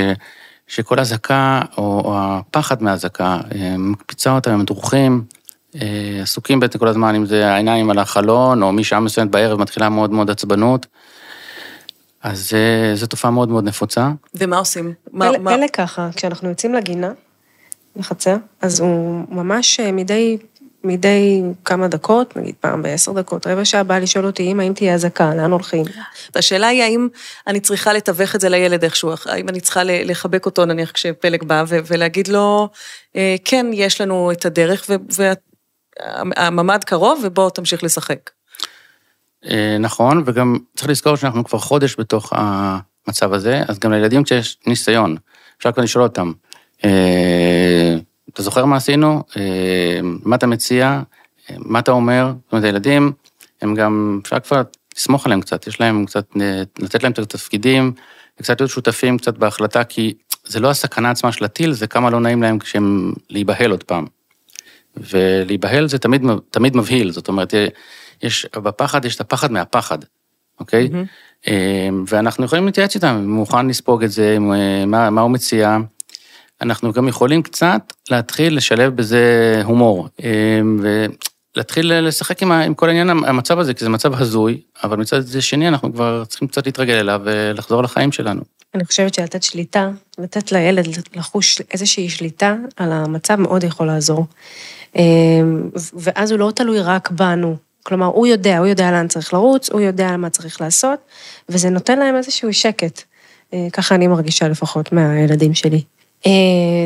שכל 0.69 0.99
אזעקה 0.99 1.61
או, 1.77 2.01
או 2.05 2.13
הפחד 2.17 2.83
מהאזעקה 2.83 3.37
אה, 3.55 3.75
מקפיצה 3.77 4.31
אותם, 4.31 4.51
הם 4.51 4.65
דרוכים, 4.65 5.23
אה, 5.75 6.19
עסוקים 6.21 6.59
בעצם 6.59 6.79
כל 6.79 6.87
הזמן, 6.87 7.15
אם 7.15 7.25
זה 7.25 7.51
העיניים 7.51 7.89
על 7.89 7.99
החלון, 7.99 8.63
או 8.63 8.71
משעה 8.71 8.99
מסוימת 8.99 9.31
בערב 9.31 9.59
מתחילה 9.59 9.89
מאוד 9.89 10.11
מאוד 10.11 10.29
עצבנות. 10.29 10.85
אז 12.23 12.51
אה, 12.53 12.95
זו 12.95 13.07
תופעה 13.07 13.31
מאוד 13.31 13.49
מאוד 13.49 13.63
נפוצה. 13.63 14.09
ומה 14.35 14.57
עושים? 14.57 14.93
מה, 15.11 15.29
פלא, 15.29 15.37
מה... 15.37 15.51
פלא 15.51 15.67
ככה, 15.73 16.09
כשאנחנו 16.15 16.49
יוצאים 16.49 16.73
לגינה, 16.73 17.11
לחצר, 17.99 18.35
אז 18.61 18.79
הוא 18.79 19.25
ממש 19.29 19.79
אה, 19.79 19.91
מדי, 19.91 20.37
מדי 20.83 21.41
כמה 21.65 21.87
דקות, 21.87 22.37
נגיד 22.37 22.55
פעם 22.59 22.81
בעשר 22.81 23.11
דקות, 23.11 23.47
רבע 23.47 23.65
שעה, 23.65 23.83
בא 23.83 23.99
לשאול 23.99 24.25
אותי, 24.25 24.51
אמא, 24.51 24.63
אם 24.63 24.73
תהיה 24.73 24.93
אזעקה, 24.93 25.35
לאן 25.35 25.51
הולכים? 25.51 25.85
השאלה 26.35 26.67
היא 26.67 26.83
האם 26.83 27.07
אני 27.47 27.59
צריכה 27.59 27.93
לתווך 27.93 28.35
את 28.35 28.41
זה 28.41 28.49
לילד 28.49 28.83
איכשהו, 28.83 29.11
האם 29.25 29.49
אני 29.49 29.61
צריכה 29.61 29.81
לחבק 29.83 30.45
אותו, 30.45 30.65
נניח 30.65 30.91
כשפלג 30.91 31.43
בא, 31.43 31.63
ולהגיד 31.67 32.27
לו, 32.27 32.69
כן, 33.45 33.65
יש 33.73 34.01
לנו 34.01 34.31
את 34.31 34.45
הדרך, 34.45 34.89
ואת 35.15 35.39
הממ"ד 36.35 36.83
קרוב 36.83 37.21
ובוא 37.23 37.49
תמשיך 37.49 37.83
לשחק. 37.83 38.29
אה, 39.45 39.77
נכון, 39.79 40.23
וגם 40.25 40.57
צריך 40.75 40.89
לזכור 40.89 41.15
שאנחנו 41.15 41.43
כבר 41.43 41.59
חודש 41.59 41.95
בתוך 41.99 42.33
המצב 42.35 43.33
הזה, 43.33 43.61
אז 43.67 43.79
גם 43.79 43.91
לילדים 43.91 44.23
כשיש 44.23 44.57
ניסיון, 44.67 45.17
אפשר 45.57 45.71
כבר 45.71 45.83
לשאול 45.83 46.03
אותם, 46.03 46.27
אה, 46.27 46.48
אתה 48.33 48.43
זוכר 48.43 48.65
מה 48.65 48.75
עשינו? 48.75 49.23
אה, 49.37 49.99
מה 50.03 50.35
אתה 50.35 50.47
מציע? 50.47 51.01
מה 51.57 51.79
אתה 51.79 51.91
אומר? 51.91 52.33
זאת 52.43 52.51
אומרת, 52.51 52.65
הילדים, 52.65 53.11
הם 53.61 53.75
גם, 53.75 54.19
אפשר 54.23 54.39
כבר 54.39 54.61
לסמוך 54.97 55.25
עליהם 55.25 55.41
קצת, 55.41 55.67
יש 55.67 55.81
להם 55.81 56.05
קצת, 56.05 56.25
לתת 56.79 57.03
להם 57.03 57.11
את 57.11 57.19
התפקידים, 57.19 57.91
וקצת 58.39 58.61
להיות 58.61 58.71
שותפים 58.71 59.17
קצת 59.17 59.37
בהחלטה, 59.37 59.83
כי 59.83 60.13
זה 60.45 60.59
לא 60.59 60.69
הסכנה 60.69 61.11
עצמה 61.11 61.31
של 61.31 61.45
הטיל, 61.45 61.71
זה 61.71 61.87
כמה 61.87 62.09
לא 62.09 62.19
נעים 62.19 62.41
להם 62.41 62.59
כשהם 62.59 63.13
להיבהל 63.29 63.71
עוד 63.71 63.83
פעם. 63.83 64.05
ולהיבהל 64.97 65.87
זה 65.87 65.99
תמיד, 65.99 66.21
תמיד 66.51 66.77
מבהיל, 66.77 67.11
זאת 67.11 67.27
אומרת, 67.27 67.53
יש, 68.23 68.45
בפחד 68.55 69.05
יש 69.05 69.15
את 69.15 69.21
הפחד 69.21 69.51
מהפחד, 69.51 69.97
אוקיי? 70.59 70.89
Mm-hmm. 70.91 71.49
ואנחנו 72.07 72.45
יכולים 72.45 72.65
להתייעץ 72.65 72.95
איתם, 72.95 73.07
אם 73.07 73.29
הוא 73.29 73.39
מוכן 73.39 73.67
לספוג 73.67 74.03
את 74.03 74.11
זה, 74.11 74.37
מה, 74.87 75.09
מה 75.09 75.21
הוא 75.21 75.31
מציע. 75.31 75.77
אנחנו 76.61 76.93
גם 76.93 77.07
יכולים 77.07 77.43
קצת 77.43 77.93
להתחיל 78.09 78.57
לשלב 78.57 78.95
בזה 78.95 79.61
הומור, 79.65 80.07
אמ, 80.23 80.79
ולהתחיל 81.55 82.07
לשחק 82.07 82.43
עם, 82.43 82.51
עם 82.51 82.73
כל 82.73 82.87
העניין, 82.87 83.09
המצב 83.09 83.59
הזה, 83.59 83.73
כי 83.73 83.83
זה 83.83 83.89
מצב 83.89 84.21
הזוי, 84.21 84.61
אבל 84.83 84.97
מצד 84.97 85.21
שני, 85.39 85.67
אנחנו 85.67 85.93
כבר 85.93 86.23
צריכים 86.25 86.47
קצת 86.47 86.65
להתרגל 86.65 86.93
אליו 86.93 87.21
ולחזור 87.23 87.83
לחיים 87.83 88.11
שלנו. 88.11 88.41
אני 88.75 88.85
חושבת 88.85 89.13
שלתת 89.13 89.43
שליטה, 89.43 89.89
לתת 90.17 90.51
לילד 90.51 90.85
לחוש 91.15 91.61
איזושהי 91.73 92.09
שליטה 92.09 92.55
על 92.77 92.91
המצב 92.91 93.35
מאוד 93.35 93.63
יכול 93.63 93.87
לעזור. 93.87 94.25
אמ, 94.95 95.69
ואז 95.93 96.31
הוא 96.31 96.39
לא 96.39 96.51
תלוי 96.55 96.81
רק 96.81 97.11
בנו. 97.11 97.57
כלומר, 97.83 98.05
הוא 98.05 98.27
יודע, 98.27 98.57
הוא 98.57 98.67
יודע 98.67 98.91
לאן 98.91 99.07
צריך 99.07 99.33
לרוץ, 99.33 99.69
הוא 99.69 99.81
יודע 99.81 100.17
מה 100.17 100.29
צריך 100.29 100.61
לעשות, 100.61 100.99
וזה 101.49 101.69
נותן 101.69 101.99
להם 101.99 102.15
איזשהו 102.15 102.53
שקט. 102.53 103.01
אה, 103.53 103.67
ככה 103.73 103.95
אני 103.95 104.07
מרגישה 104.07 104.47
לפחות 104.47 104.91
מהילדים 104.91 105.53
שלי. 105.53 105.83
אה, 106.25 106.31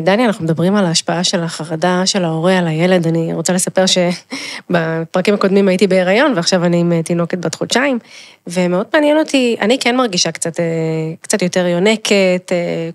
דני, 0.04 0.26
אנחנו 0.26 0.46
מדברים 0.46 0.76
על 0.76 0.86
ההשפעה 0.86 1.24
של 1.24 1.44
החרדה 1.44 2.06
של 2.06 2.24
ההורה 2.24 2.58
על 2.58 2.68
הילד. 2.68 3.08
אני 3.08 3.34
רוצה 3.34 3.54
לספר 3.54 3.86
שבפרקים 3.86 5.34
הקודמים 5.34 5.68
הייתי 5.68 5.88
בהיריון, 5.88 6.34
ועכשיו 6.36 6.66
אני 6.66 6.78
עם 6.78 6.92
אה, 6.92 7.04
תינוקת 7.04 7.38
בת 7.38 7.56
חודשיים, 7.56 8.00
ומאוד 8.48 8.86
מעניין 8.94 9.18
אותי, 9.20 9.56
אני 9.62 9.80
כן 9.80 9.96
מרגישה 9.96 10.32
קצת, 10.32 10.60
אה, 10.60 10.66
קצת 11.22 11.42
יותר 11.42 11.68
יונקת, 11.68 12.52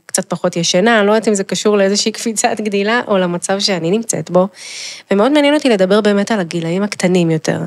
קצת 0.07 0.25
פחות 0.31 0.57
ישנה, 0.57 0.99
אני 0.99 1.07
לא 1.07 1.13
יודעת 1.13 1.29
אם 1.29 1.35
זה 1.35 1.45
קשור 1.45 1.77
לאיזושהי 1.77 2.13
קפיצת 2.13 2.61
גדילה, 2.61 3.01
או 3.09 3.19
למצב 3.19 3.61
שאני 3.61 3.91
נמצאת 3.91 4.31
בו, 4.31 4.49
ומאוד 5.11 5.33
מעניין 5.33 5.55
אותי 5.55 5.69
לדבר 5.69 6.01
באמת 6.01 6.31
על 6.31 6.41
הגילאים 6.41 6.83
הקטנים 6.83 7.31
יותר, 7.31 7.61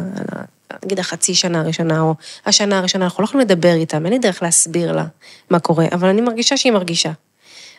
נגיד 0.85 0.99
החצי 0.99 1.33
שנה 1.33 1.59
הראשונה, 1.59 2.01
או 2.01 2.15
השנה 2.45 2.77
הראשונה, 2.77 3.05
אנחנו 3.05 3.21
לא 3.21 3.27
יכולים 3.27 3.47
לדבר 3.47 3.73
איתם, 3.73 4.05
אין 4.05 4.13
לי 4.13 4.19
דרך 4.19 4.43
להסביר 4.43 4.91
לה 4.91 5.05
מה 5.49 5.59
קורה, 5.59 5.85
אבל 5.91 6.07
אני 6.07 6.21
מרגישה 6.21 6.57
שהיא 6.57 6.71
מרגישה. 6.71 7.11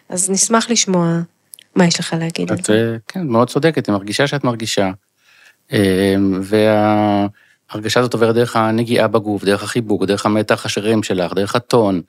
אז 0.08 0.30
נשמח 0.30 0.70
לשמוע 0.70 1.20
מה 1.76 1.84
יש 1.84 2.00
לך 2.00 2.16
להגיד 2.18 2.52
על 2.52 2.58
זה. 2.64 2.96
כן, 3.08 3.26
מאוד 3.26 3.50
צודקת, 3.50 3.86
היא 3.86 3.92
מרגישה 3.92 4.26
שאת 4.26 4.44
מרגישה. 4.44 4.90
אמ, 5.72 6.40
וההרגשה 6.42 8.00
הזאת 8.00 8.12
עוברת 8.12 8.34
דרך 8.34 8.56
הנגיעה 8.56 9.08
בגוף, 9.08 9.44
דרך 9.44 9.62
החיבוק, 9.62 10.04
דרך 10.04 10.26
המתח 10.26 10.66
השרירים 10.66 11.02
שלך, 11.02 11.32
דרך 11.32 11.56
הטון, 11.56 12.00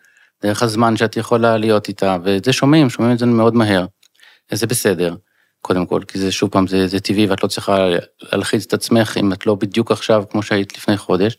דרך 0.44 0.64
הזמן 0.64 0.98
שאת 0.98 1.18
יכולה 1.18 1.58
להיות 1.58 1.88
איתה, 1.88 2.18
ואת 2.24 2.46
זה 2.46 2.54
שומעים, 2.54 2.90
שומעים 2.90 3.14
את 3.14 3.20
זה 3.20 3.26
מאוד 3.26 3.56
מהר. 3.56 3.86
זה 4.52 4.68
בסדר, 4.68 5.16
קודם 5.62 5.86
כל, 5.86 6.02
כי 6.08 6.20
זה 6.20 6.32
שוב 6.32 6.50
פעם, 6.50 6.68
זה, 6.68 6.88
זה 6.88 7.00
טבעי 7.00 7.26
ואת 7.28 7.44
לא 7.44 7.48
צריכה 7.48 7.88
להלחיץ 8.22 8.66
את 8.66 8.74
עצמך 8.74 9.18
אם 9.20 9.34
את 9.34 9.46
לא 9.46 9.56
בדיוק 9.56 9.92
עכשיו 9.92 10.24
כמו 10.30 10.44
שהיית 10.44 10.78
לפני 10.78 10.98
חודש. 10.98 11.38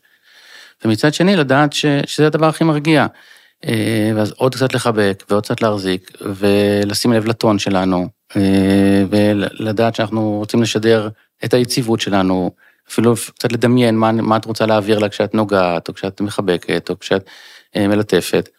ומצד 0.85 1.13
שני, 1.13 1.35
לדעת 1.35 1.73
ש, 1.73 1.85
שזה 2.05 2.27
הדבר 2.27 2.45
הכי 2.45 2.63
מרגיע. 2.63 3.07
אה, 3.65 4.11
ואז 4.15 4.33
עוד 4.37 4.55
קצת 4.55 4.73
לחבק 4.73 5.23
ועוד 5.29 5.43
קצת 5.43 5.61
להחזיק 5.61 6.11
ולשים 6.21 7.13
לב 7.13 7.25
לטון 7.25 7.59
שלנו 7.59 8.07
אה, 8.35 9.03
ולדעת 9.09 9.95
שאנחנו 9.95 10.31
רוצים 10.31 10.61
לשדר 10.61 11.09
את 11.45 11.53
היציבות 11.53 12.01
שלנו, 12.01 12.51
אפילו 12.89 13.13
קצת 13.35 13.51
לדמיין 13.51 13.97
מה, 13.97 14.11
מה 14.11 14.37
את 14.37 14.45
רוצה 14.45 14.65
להעביר 14.65 14.99
לה 14.99 15.09
כשאת 15.09 15.33
נוגעת 15.33 15.87
או 15.87 15.93
כשאת 15.93 16.21
מחבקת 16.21 16.89
או 16.89 16.99
כשאת 16.99 17.25
אה, 17.75 17.87
מלטפת. 17.87 18.49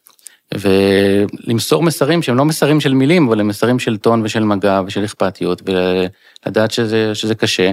ולמסור 0.55 1.83
מסרים 1.83 2.23
שהם 2.23 2.37
לא 2.37 2.45
מסרים 2.45 2.81
של 2.81 2.95
מילים, 2.95 3.29
אבל 3.29 3.41
הם 3.41 3.49
מסרים 3.49 3.79
של 3.79 3.97
טון 3.97 4.23
ושל 4.25 4.45
מגע 4.45 4.81
ושל 4.87 5.05
אכפתיות, 5.05 5.63
ולדעת 5.67 6.71
שזה, 6.71 7.15
שזה 7.15 7.35
קשה. 7.35 7.71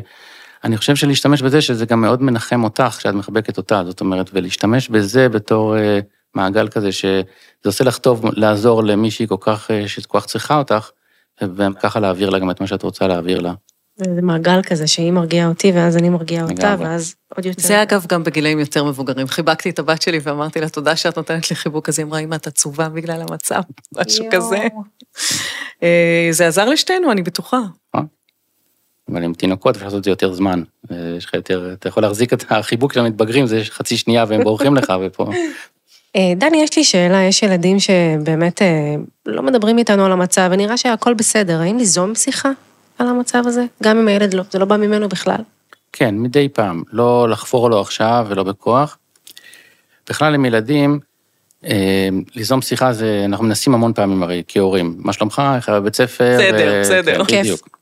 אני 0.64 0.78
חושב 0.78 0.96
שלהשתמש 0.96 1.42
בזה, 1.42 1.62
שזה 1.62 1.86
גם 1.86 2.02
מאוד 2.02 2.22
מנחם 2.22 2.64
אותך 2.64 2.96
כשאת 2.98 3.14
מחבקת 3.14 3.58
אותה, 3.58 3.84
זאת 3.86 4.02
אומרת, 4.02 4.30
ולהשתמש 4.34 4.90
בזה 4.90 5.30
בתור 5.30 5.76
מעגל 6.36 6.68
כזה 6.68 6.92
שזה 6.92 7.24
עושה 7.66 7.84
לך 7.84 7.98
טוב 7.98 8.26
לעזור 8.34 8.84
למישהי 8.84 9.28
כל 9.28 9.36
כך, 9.40 9.72
אה, 9.72 9.88
שכל 9.88 10.20
כך 10.20 10.26
צריכה 10.26 10.58
אותך, 10.58 10.90
וככה 11.42 12.00
להעביר 12.00 12.30
לה 12.30 12.40
גם 12.40 12.52
את 12.52 12.62
מה 12.62 12.68
שאת 12.68 12.84
רוצה 12.84 13.08
להעביר 13.08 13.40
לה. 13.40 13.54
זה 13.96 14.22
מעגל 14.22 14.62
כזה 14.62 14.88
שהיא 14.88 15.12
מרגיעה 15.12 15.48
אותי 15.48 15.72
ואז 15.72 15.98
אני 15.98 16.10
מרגיעה 16.10 16.46
אותה, 16.50 16.76
ואז 16.80 17.16
עוד 17.36 17.46
יותר... 17.46 17.62
זה 17.62 17.82
אגב 17.82 18.06
גם 18.10 18.24
בגילאים 18.24 18.60
יותר 18.60 18.84
מבוגרים. 18.84 19.28
חיבקתי 19.28 19.70
את 19.70 19.80
הבת 19.80 20.02
שלי 20.02 20.20
ואמרתי 20.24 20.62
לה, 20.62 20.70
תודה 20.70 20.96
שאת 20.96 21.18
נותנת 21.18 21.50
לי 21.50 21.56
חיבוק, 21.56 21.90
אז 21.90 22.00
היא 22.00 22.06
אמרה, 22.06 22.20
אמא, 22.20 22.36
את 22.36 22.48
עצובה 22.48 22.90
בגלל 22.90 23.22
המצב, 23.30 23.62
משהו 23.98 24.26
כזה. 24.32 24.68
אה, 25.84 26.28
זה 26.32 26.48
עזר 26.48 26.66
לשתינו, 26.66 27.12
אני 27.12 27.22
בטוחה. 27.22 27.60
אה? 27.96 28.02
אבל 29.10 29.24
עם 29.24 29.34
תינוקות 29.34 29.76
אפשר 29.76 29.86
לעשות 29.86 30.00
את 30.00 30.04
זה 30.04 30.10
יותר 30.10 30.34
זמן. 30.34 30.64
יש 31.18 31.26
לך 31.26 31.34
יותר, 31.34 31.74
אתה 31.74 31.88
יכול 31.88 32.04
להחזיק 32.04 32.34
את 32.34 32.46
החיבוק 32.50 32.94
של 32.94 33.00
המתבגרים, 33.00 33.48
זה 33.48 33.62
חצי 33.64 33.98
שנייה 33.98 34.26
והם 34.28 34.44
בורחים 34.44 34.76
לך, 34.76 34.94
ופה 35.06 35.30
דני, 36.36 36.64
יש 36.64 36.78
לי 36.78 36.84
שאלה, 36.84 37.22
יש 37.24 37.44
ילדים 37.44 37.78
שבאמת 37.80 38.62
אה, 38.62 38.96
לא 39.26 39.42
מדברים 39.42 39.78
איתנו 39.78 40.06
על 40.06 40.12
המצב, 40.12 40.50
ונראה 40.52 40.78
שהכל 40.78 41.14
בסדר, 41.14 41.62
האם 41.62 41.78
ליזום 41.78 42.16
שיחה 42.16 42.52
על 43.00 43.08
המצב 43.08 43.44
הזה? 43.46 43.66
גם 43.84 43.98
אם 43.98 44.08
הילד 44.08 44.34
לא, 44.34 44.44
זה 44.52 44.60
לא 44.60 44.66
בא 44.66 44.78
ממנו 44.78 45.10
בכלל. 45.10 45.42
כן, 45.94 46.16
מדי 46.16 46.50
פעם, 46.50 46.84
לא 46.92 47.30
לחפור 47.30 47.70
לו 47.70 47.82
עכשיו 47.82 48.26
ולא 48.30 48.44
בכוח. 48.44 48.98
בכלל 50.10 50.36
עם 50.36 50.46
ילדים, 50.46 51.00
אה, 51.66 52.10
ליזום 52.36 52.62
שיחה 52.62 52.94
זה, 52.94 53.22
אנחנו 53.26 53.46
מנסים 53.46 53.74
המון 53.74 53.94
פעמים 53.94 54.24
הרי 54.24 54.44
כהורים, 54.48 54.96
מה 54.98 55.14
שלומך, 55.14 55.42
איך 55.56 55.70
היה 55.70 55.80
בבית 55.80 55.96
ספר? 55.96 56.38
בסדר, 56.38 56.72
ו- 56.74 56.82
בסדר. 56.82 57.18
כן, 57.18 57.26
כיף. 57.26 57.42
בדיוק. 57.42 57.78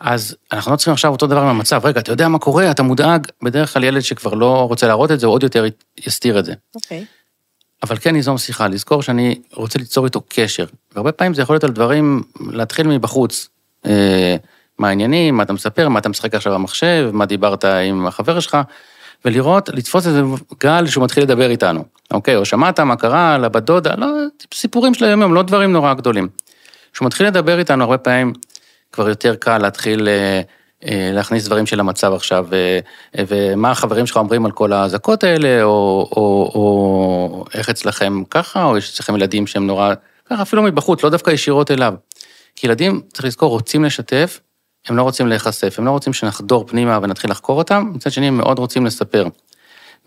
אז 0.00 0.36
אנחנו 0.52 0.72
לא 0.72 0.76
צריכים 0.76 0.92
עכשיו 0.92 1.12
אותו 1.12 1.26
דבר 1.26 1.40
עם 1.40 1.46
המצב, 1.46 1.80
רגע, 1.84 2.00
אתה 2.00 2.12
יודע 2.12 2.28
מה 2.28 2.38
קורה, 2.38 2.70
אתה 2.70 2.82
מודאג, 2.82 3.26
בדרך 3.42 3.72
כלל 3.72 3.84
ילד 3.84 4.00
שכבר 4.00 4.34
לא 4.34 4.68
רוצה 4.68 4.86
להראות 4.86 5.10
את 5.10 5.20
זה, 5.20 5.26
הוא 5.26 5.34
עוד 5.34 5.42
יותר 5.42 5.64
יסתיר 6.06 6.38
את 6.38 6.44
זה. 6.44 6.52
אוקיי. 6.74 7.04
אבל 7.82 7.96
כן 8.00 8.14
ליזום 8.14 8.38
שיחה, 8.38 8.68
לזכור 8.68 9.02
שאני 9.02 9.40
רוצה 9.52 9.78
ליצור 9.78 10.04
איתו 10.04 10.22
קשר. 10.28 10.64
והרבה 10.94 11.12
פעמים 11.12 11.34
זה 11.34 11.42
יכול 11.42 11.54
להיות 11.54 11.64
על 11.64 11.70
דברים, 11.70 12.22
להתחיל 12.40 12.86
מבחוץ. 12.86 13.48
אה, 13.86 14.36
מה 14.78 14.88
העניינים, 14.88 15.36
מה 15.36 15.42
אתה 15.42 15.52
מספר, 15.52 15.88
מה 15.88 15.98
אתה 15.98 16.08
משחק 16.08 16.34
עכשיו 16.34 16.54
במחשב, 16.54 17.10
מה 17.12 17.26
דיברת 17.26 17.64
עם 17.64 18.06
החבר 18.06 18.40
שלך, 18.40 18.58
ולראות, 19.24 19.68
לתפוס 19.68 20.06
איזה 20.06 20.22
גל 20.60 20.86
שהוא 20.86 21.04
מתחיל 21.04 21.22
לדבר 21.22 21.50
איתנו. 21.50 21.84
אוקיי, 22.10 22.36
או 22.36 22.44
שמעת 22.44 22.80
מה 22.80 22.96
קרה 22.96 23.38
לבת 23.38 23.62
דודה, 23.62 23.94
לא, 23.98 24.06
סיפורים 24.54 24.94
של 24.94 25.04
היום-יום, 25.04 25.34
לא 25.34 25.42
דברים 25.42 25.72
נורא 25.72 25.94
גדולים. 25.94 26.28
כשהוא 26.92 27.06
מתחיל 27.06 27.26
לדבר 27.26 27.58
איתנו, 27.58 27.84
הרבה 27.84 27.98
פעמים 27.98 28.32
כבר 28.92 29.08
יותר 29.08 29.34
קל 29.34 29.58
להתחיל 29.58 30.08
אה, 30.08 30.40
להכניס 30.88 31.44
דברים 31.44 31.66
של 31.66 31.80
המצב 31.80 32.12
עכשיו, 32.12 32.46
אה, 32.52 32.78
אה, 33.18 33.24
ומה 33.28 33.70
החברים 33.70 34.06
שלך 34.06 34.16
אומרים 34.16 34.46
על 34.46 34.52
כל 34.52 34.72
האזעקות 34.72 35.24
האלה, 35.24 35.62
או, 35.62 36.08
או, 36.16 36.52
או 36.54 37.44
איך 37.54 37.70
אצלכם 37.70 38.22
ככה, 38.30 38.64
או 38.64 38.76
יש 38.78 38.90
אצלכם 38.90 39.16
ילדים 39.16 39.46
שהם 39.46 39.66
נורא, 39.66 39.94
ככה 40.30 40.42
אפילו 40.42 40.62
מבחוץ, 40.62 41.04
לא 41.04 41.10
דווקא 41.10 41.30
ישירות 41.30 41.70
אליו. 41.70 41.94
כי 42.56 42.66
ילדים, 42.66 43.00
צריך 43.12 43.24
לזכור, 43.24 43.50
רוצים 43.50 43.84
לשתף, 43.84 44.40
הם 44.88 44.96
לא 44.96 45.02
רוצים 45.02 45.26
להיחשף, 45.26 45.74
הם 45.78 45.84
לא 45.84 45.90
רוצים 45.90 46.12
שנחדור 46.12 46.66
פנימה 46.66 46.98
ונתחיל 47.02 47.30
לחקור 47.30 47.58
אותם, 47.58 47.90
מצד 47.94 48.12
שני 48.12 48.28
הם 48.28 48.36
מאוד 48.36 48.58
רוצים 48.58 48.86
לספר. 48.86 49.26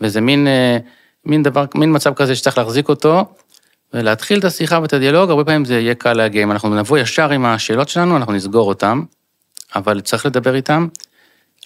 וזה 0.01 0.21
מין, 0.21 0.47
אה, 0.47 0.77
מין 1.25 1.43
דבר, 1.43 1.65
מין 1.75 1.95
מצב 1.95 2.13
כזה 2.13 2.35
שצריך 2.35 2.57
להחזיק 2.57 2.89
אותו, 2.89 3.25
ולהתחיל 3.93 4.39
את 4.39 4.45
השיחה 4.45 4.79
ואת 4.81 4.93
הדיאלוג, 4.93 5.29
הרבה 5.29 5.43
פעמים 5.43 5.65
זה 5.65 5.79
יהיה 5.79 5.95
קל 5.95 6.13
להגיע. 6.13 6.43
אם 6.43 6.51
אנחנו 6.51 6.75
נבוא 6.75 6.97
ישר 6.97 7.29
עם 7.29 7.45
השאלות 7.45 7.89
שלנו, 7.89 8.17
אנחנו 8.17 8.33
נסגור 8.33 8.67
אותם, 8.67 9.03
אבל 9.75 10.01
צריך 10.01 10.25
לדבר 10.25 10.55
איתם, 10.55 10.87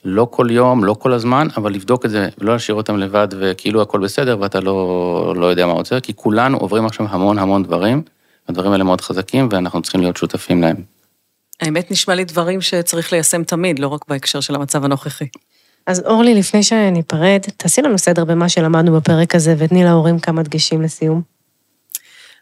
לא 0.04 0.28
כל 0.32 0.48
יום, 0.52 0.84
לא 0.84 0.93
כל 0.93 1.13
הזמן, 1.13 1.48
אבל 1.58 1.74
לבדוק 1.74 2.06
את 2.06 2.10
זה, 2.10 2.30
ולא 2.38 2.54
להשאיר 2.54 2.76
אותם 2.76 2.98
לבד 2.98 3.28
וכאילו 3.39 3.82
הכל 3.82 4.00
בסדר 4.00 4.38
ואתה 4.39 4.60
לא, 4.60 5.34
לא 5.38 5.46
יודע 5.46 5.65
מה 5.65 5.74
עוצר, 5.74 6.00
כי 6.00 6.13
כולנו 6.15 6.58
עוברים 6.58 6.86
עכשיו 6.86 7.06
המון 7.10 7.39
המון 7.39 7.63
דברים, 7.63 8.02
הדברים 8.50 8.72
האלה 8.72 8.84
מאוד 8.84 9.02
חזקים 9.02 9.50
ואנחנו 9.52 9.82
צריכים 9.82 10.02
להיות 10.02 10.17
שותפים 10.17 10.62
להם. 10.62 10.76
האמת 11.62 11.91
נשמע 11.91 12.15
לי 12.15 12.26
דברים 12.26 12.62
שצריך 12.62 13.13
ליישם 13.13 13.43
תמיד, 13.43 13.80
לא 13.80 13.88
רק 13.88 14.02
בהקשר 14.08 14.39
של 14.39 14.56
המצב 14.56 14.86
הנוכחי. 14.86 15.28
אז 15.88 16.04
אורלי, 16.06 16.36
לפני 16.36 16.63
שניפרד, 16.63 17.41
תעשי 17.58 17.82
לנו 17.82 17.98
סדר 17.98 18.26
במה 18.26 18.50
שלמדנו 18.50 18.96
בפרק 18.96 19.36
הזה, 19.36 19.56
ותני 19.58 19.84
להורים 19.84 20.20
כמה 20.20 20.43
דגשים 20.43 20.82
לסיום. 20.82 21.37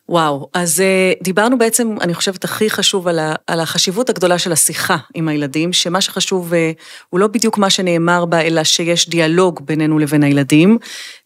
וואו, 0.10 0.50
אז 0.54 0.82
אה, 0.82 1.14
דיברנו 1.24 1.58
בעצם, 1.58 1.96
אני 2.02 2.14
חושבת, 2.14 2.44
הכי 2.44 2.70
חשוב 2.70 3.08
על, 3.08 3.20
ה, 3.20 3.36
על 3.48 3.60
החשיבות 3.60 4.10
הגדולה 4.10 4.38
של 4.38 4.52
השיחה 4.52 4.98
עם 5.14 5.28
הילדים, 5.28 5.74
שמה 5.74 6.02
שחשוב 6.02 6.54
אה, 6.54 6.72
הוא 7.10 7.20
לא 7.20 7.28
בדיוק 7.28 7.58
מה 7.58 7.70
שנאמר 7.70 8.26
בה, 8.26 8.42
אלא 8.42 8.64
שיש 8.64 9.10
דיאלוג 9.10 9.60
בינינו 9.66 10.00
לבין 10.00 10.24
הילדים. 10.24 10.78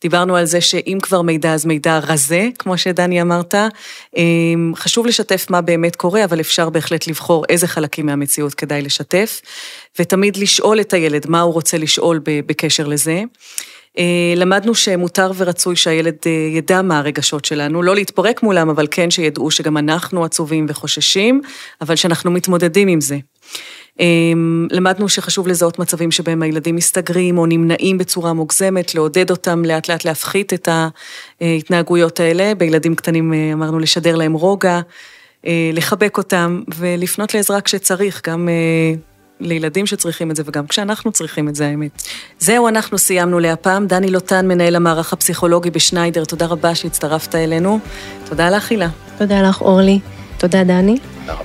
דיברנו 0.01 0.35
על 0.35 0.45
זה 0.45 0.61
שאם 0.61 0.97
כבר 1.01 1.21
מידע, 1.21 1.53
אז 1.53 1.65
מידע 1.65 1.99
רזה, 2.07 2.47
כמו 2.59 2.77
שדני 2.77 3.21
אמרת. 3.21 3.55
אה, 4.17 4.23
חשוב 4.75 5.07
לשתף 5.07 5.45
מה 5.49 5.61
באמת 5.61 5.95
קורה, 5.95 6.23
אבל 6.23 6.39
אפשר 6.39 6.69
בהחלט 6.69 7.07
לבחור 7.07 7.45
איזה 7.49 7.67
חלקים 7.67 8.05
מהמציאות 8.05 8.53
כדאי 8.53 8.81
לשתף, 8.81 9.41
ותמיד 9.99 10.37
לשאול 10.37 10.81
את 10.81 10.93
הילד 10.93 11.25
מה 11.29 11.41
הוא 11.41 11.53
רוצה 11.53 11.77
לשאול 11.77 12.19
בקשר 12.23 12.87
לזה. 12.87 13.23
אה, 13.97 14.33
למדנו 14.35 14.75
שמותר 14.75 15.31
ורצוי 15.37 15.75
שהילד 15.75 16.15
אה, 16.25 16.31
ידע 16.31 16.81
מה 16.81 16.99
הרגשות 16.99 17.45
שלנו, 17.45 17.81
לא 17.81 17.95
להתפרק 17.95 18.43
מולם, 18.43 18.69
אבל 18.69 18.87
כן 18.91 19.11
שידעו 19.11 19.51
שגם 19.51 19.77
אנחנו 19.77 20.25
עצובים 20.25 20.65
וחוששים, 20.69 21.41
אבל 21.81 21.95
שאנחנו 21.95 22.31
מתמודדים 22.31 22.87
עם 22.87 23.01
זה. 23.01 23.17
אה, 23.99 24.05
למדנו 24.71 25.09
שחשוב 25.09 25.47
לזהות 25.47 25.79
מצבים 25.79 26.11
שבהם 26.11 26.41
הילדים 26.41 26.75
מסתגרים 26.75 27.37
או 27.37 27.45
נמנעים 27.45 27.97
בצורה 27.97 28.33
מוגזמת, 28.33 28.95
לעודד 28.95 29.31
אותם 29.31 29.65
לאט 29.65 29.89
לאט 29.89 30.05
להפחית 30.05 30.53
את 30.53 30.69
ההתנהגויות 31.41 32.19
האלה. 32.19 32.55
בילדים 32.55 32.95
קטנים 32.95 33.33
אמרנו 33.53 33.79
לשדר 33.79 34.15
להם 34.15 34.33
רוגע, 34.33 34.79
לחבק 35.73 36.17
אותם 36.17 36.61
ולפנות 36.75 37.33
לעזרה 37.33 37.61
כשצריך, 37.61 38.21
גם 38.27 38.49
לילדים 39.39 39.85
שצריכים 39.85 40.31
את 40.31 40.35
זה 40.35 40.43
וגם 40.45 40.67
כשאנחנו 40.67 41.11
צריכים 41.11 41.49
את 41.49 41.55
זה, 41.55 41.67
האמת. 41.67 42.03
זהו, 42.39 42.67
אנחנו 42.67 42.97
סיימנו 42.97 43.39
להפעם. 43.39 43.87
דני 43.87 44.11
לוטן, 44.11 44.47
מנהל 44.47 44.75
המערך 44.75 45.13
הפסיכולוגי 45.13 45.69
בשניידר, 45.69 46.25
תודה 46.25 46.45
רבה 46.45 46.75
שהצטרפת 46.75 47.35
אלינו. 47.35 47.79
תודה 48.25 48.49
לך, 48.49 48.71
הילה. 48.71 48.89
תודה 49.17 49.41
לך, 49.41 49.61
אורלי. 49.61 49.99
תודה, 50.37 50.63
דני. 50.63 50.97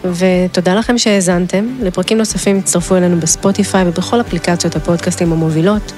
ותודה 0.05 0.75
לכם 0.75 0.99
שהאזנתם. 0.99 1.67
לפרקים 1.83 2.19
נוספים 2.19 2.59
הצטרפו 2.59 2.97
אלינו 2.97 3.21
בספוטיפיי 3.21 3.89
ובכל 3.89 4.21
אפליקציות 4.21 4.77
הפודקאסטים 4.77 5.33
המובילות. 5.33 5.93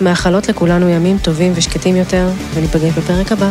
מאחלות 0.00 0.48
לכולנו 0.48 0.88
ימים 0.88 1.18
טובים 1.18 1.52
ושקטים 1.56 1.96
יותר, 1.96 2.28
וניפגש 2.54 2.92
בפרק 2.98 3.32
הבא. 3.32 3.50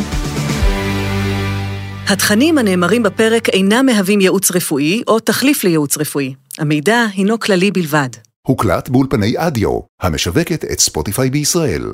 התכנים 2.07 2.57
הנאמרים 2.57 3.03
בפרק 3.03 3.49
אינם 3.49 3.85
מהווים 3.85 4.21
ייעוץ 4.21 4.51
רפואי 4.51 5.03
או 5.07 5.19
תחליף 5.19 5.63
לייעוץ 5.63 5.97
רפואי. 5.97 6.33
המידע 6.59 7.05
הינו 7.15 7.39
כללי 7.39 7.71
בלבד. 7.71 8.09
הוקלט 8.47 8.89
באולפני 8.89 9.33
אדיו, 9.37 9.79
המשווקת 10.01 10.65
את 10.71 10.79
ספוטיפיי 10.79 11.29
בישראל. 11.29 11.93